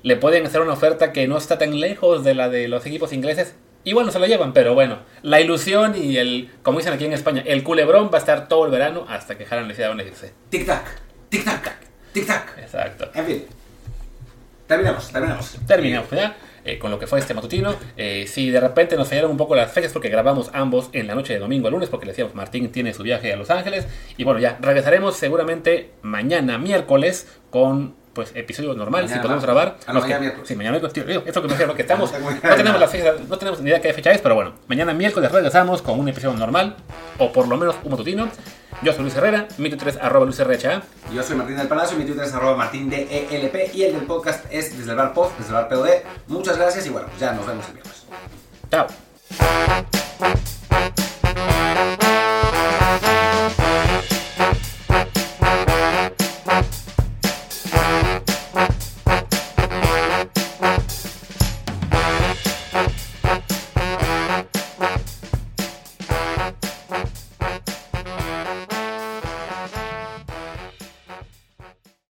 le 0.02 0.16
pueden 0.16 0.46
hacer 0.46 0.62
una 0.62 0.74
oferta 0.74 1.12
que 1.12 1.28
no 1.28 1.38
está 1.38 1.58
tan 1.58 1.80
lejos 1.80 2.24
de 2.24 2.34
la 2.34 2.50
de 2.50 2.68
los 2.68 2.86
equipos 2.86 3.12
ingleses, 3.12 3.56
igual 3.84 4.06
no 4.06 4.12
se 4.12 4.20
lo 4.20 4.28
llevan, 4.28 4.54
pero 4.54 4.74
bueno, 4.74 5.00
la 5.24 5.42
ilusión 5.42 5.96
y 5.96 6.18
el, 6.18 6.52
como 6.64 6.78
dicen 6.80 6.94
aquí 6.94 7.06
en 7.06 7.14
España, 7.14 7.44
el 7.46 7.64
culebrón 7.64 8.10
va 8.12 8.18
a 8.18 8.20
estar 8.20 8.48
todo 8.48 8.66
el 8.66 8.72
verano 8.72 9.06
hasta 9.10 9.38
que 9.38 9.46
Haaland 9.46 9.68
decida 9.68 9.88
dónde 9.88 10.06
irse. 10.06 10.34
Tic-tac, 10.52 10.84
tic-tac, 11.30 11.74
tic-tac. 12.14 12.58
Exacto. 12.60 13.10
En 13.14 13.26
fin. 13.26 13.46
Terminamos, 14.68 15.12
terminamos. 15.12 15.58
Terminamos, 15.68 16.10
¿ya? 16.12 16.36
Eh, 16.64 16.80
con 16.80 16.90
lo 16.90 16.98
que 16.98 17.06
fue 17.06 17.20
este 17.20 17.36
matutino. 17.36 17.76
Eh, 17.98 18.26
si 18.28 18.50
de 18.50 18.60
repente 18.60 18.96
nos 18.96 19.08
fallaron 19.08 19.30
un 19.32 19.38
poco 19.38 19.56
las 19.56 19.72
fechas 19.72 19.92
porque 19.92 20.10
grabamos 20.10 20.50
ambos 20.54 20.90
en 20.94 21.06
la 21.06 21.14
noche 21.14 21.34
de 21.34 21.40
domingo 21.40 21.68
a 21.68 21.72
lunes, 21.72 21.90
porque 21.90 22.08
le 22.08 22.14
decíamos 22.14 22.34
Martín 22.34 22.72
tiene 22.72 22.94
su 22.94 23.04
viaje 23.04 23.32
a 23.32 23.36
Los 23.36 23.52
Ángeles. 23.52 23.86
Y 24.18 24.24
bueno, 24.24 24.40
ya 24.40 24.58
regresaremos 24.62 25.16
seguramente 25.16 25.92
mañana 26.02 26.58
miércoles 26.58 27.28
con 27.52 28.05
pues 28.16 28.32
episodio 28.34 28.74
normal, 28.74 29.08
si 29.08 29.20
podemos 29.20 29.44
grabar. 29.44 29.78
Ah, 29.86 29.94
no, 29.94 30.00
mañana 30.00 30.22
miércoles. 30.22 30.48
Sí, 30.48 30.56
mañana 30.56 30.80
miércoles, 30.80 30.94
tío, 30.94 31.24
esto 31.24 31.42
que 31.42 31.48
me 31.48 31.54
refiero, 31.54 31.76
que 31.76 31.82
estamos, 31.84 32.12
no 32.12 32.56
tenemos 32.56 32.80
la 32.80 32.88
fecha, 32.88 33.14
no 33.28 33.38
tenemos 33.38 33.60
ni 33.62 33.70
idea 33.70 33.82
qué 33.82 33.94
fecha 33.94 34.12
es, 34.12 34.22
pero 34.22 34.34
bueno, 34.34 34.54
mañana 34.68 34.94
miércoles 34.94 35.32
regresamos 35.32 35.82
con 35.84 36.00
un 36.00 36.08
episodio 36.10 36.36
normal, 36.36 36.78
o 37.20 37.32
por 37.32 37.48
lo 37.48 37.58
menos 37.58 37.76
un 37.84 37.92
matutino. 37.92 38.28
Yo 38.82 38.92
soy 38.92 39.04
Luis 39.04 39.16
Herrera, 39.16 39.48
mi 39.58 39.70
Twitter 39.70 39.90
es 39.90 39.98
arroba 39.98 40.26
Luis 40.26 40.40
RHA. 40.40 40.82
Yo 41.14 41.24
soy 41.24 41.38
Martín 41.38 41.58
del 41.58 41.68
Palacio, 41.68 41.98
mi 41.98 42.06
Twitter 42.06 42.24
es 42.24 42.34
arroba 42.34 42.58
Martín 42.58 42.90
de 42.90 43.28
ELP 43.32 43.74
y 43.76 43.84
el 43.84 43.94
del 43.94 44.06
podcast 44.06 44.46
es 44.52 44.78
desde 44.78 44.92
el 44.92 44.98
bar 44.98 45.14
pod, 45.14 45.30
desde 45.38 45.50
el 45.50 45.56
bar 45.56 45.70
POD. 45.70 45.88
Muchas 46.28 46.58
gracias 46.58 46.86
y 46.86 46.90
bueno, 46.90 47.08
ya 47.20 47.32
nos 47.32 47.46
vemos 47.46 47.66
el 47.68 47.74
miércoles. 47.74 48.06
Chao. 48.70 49.05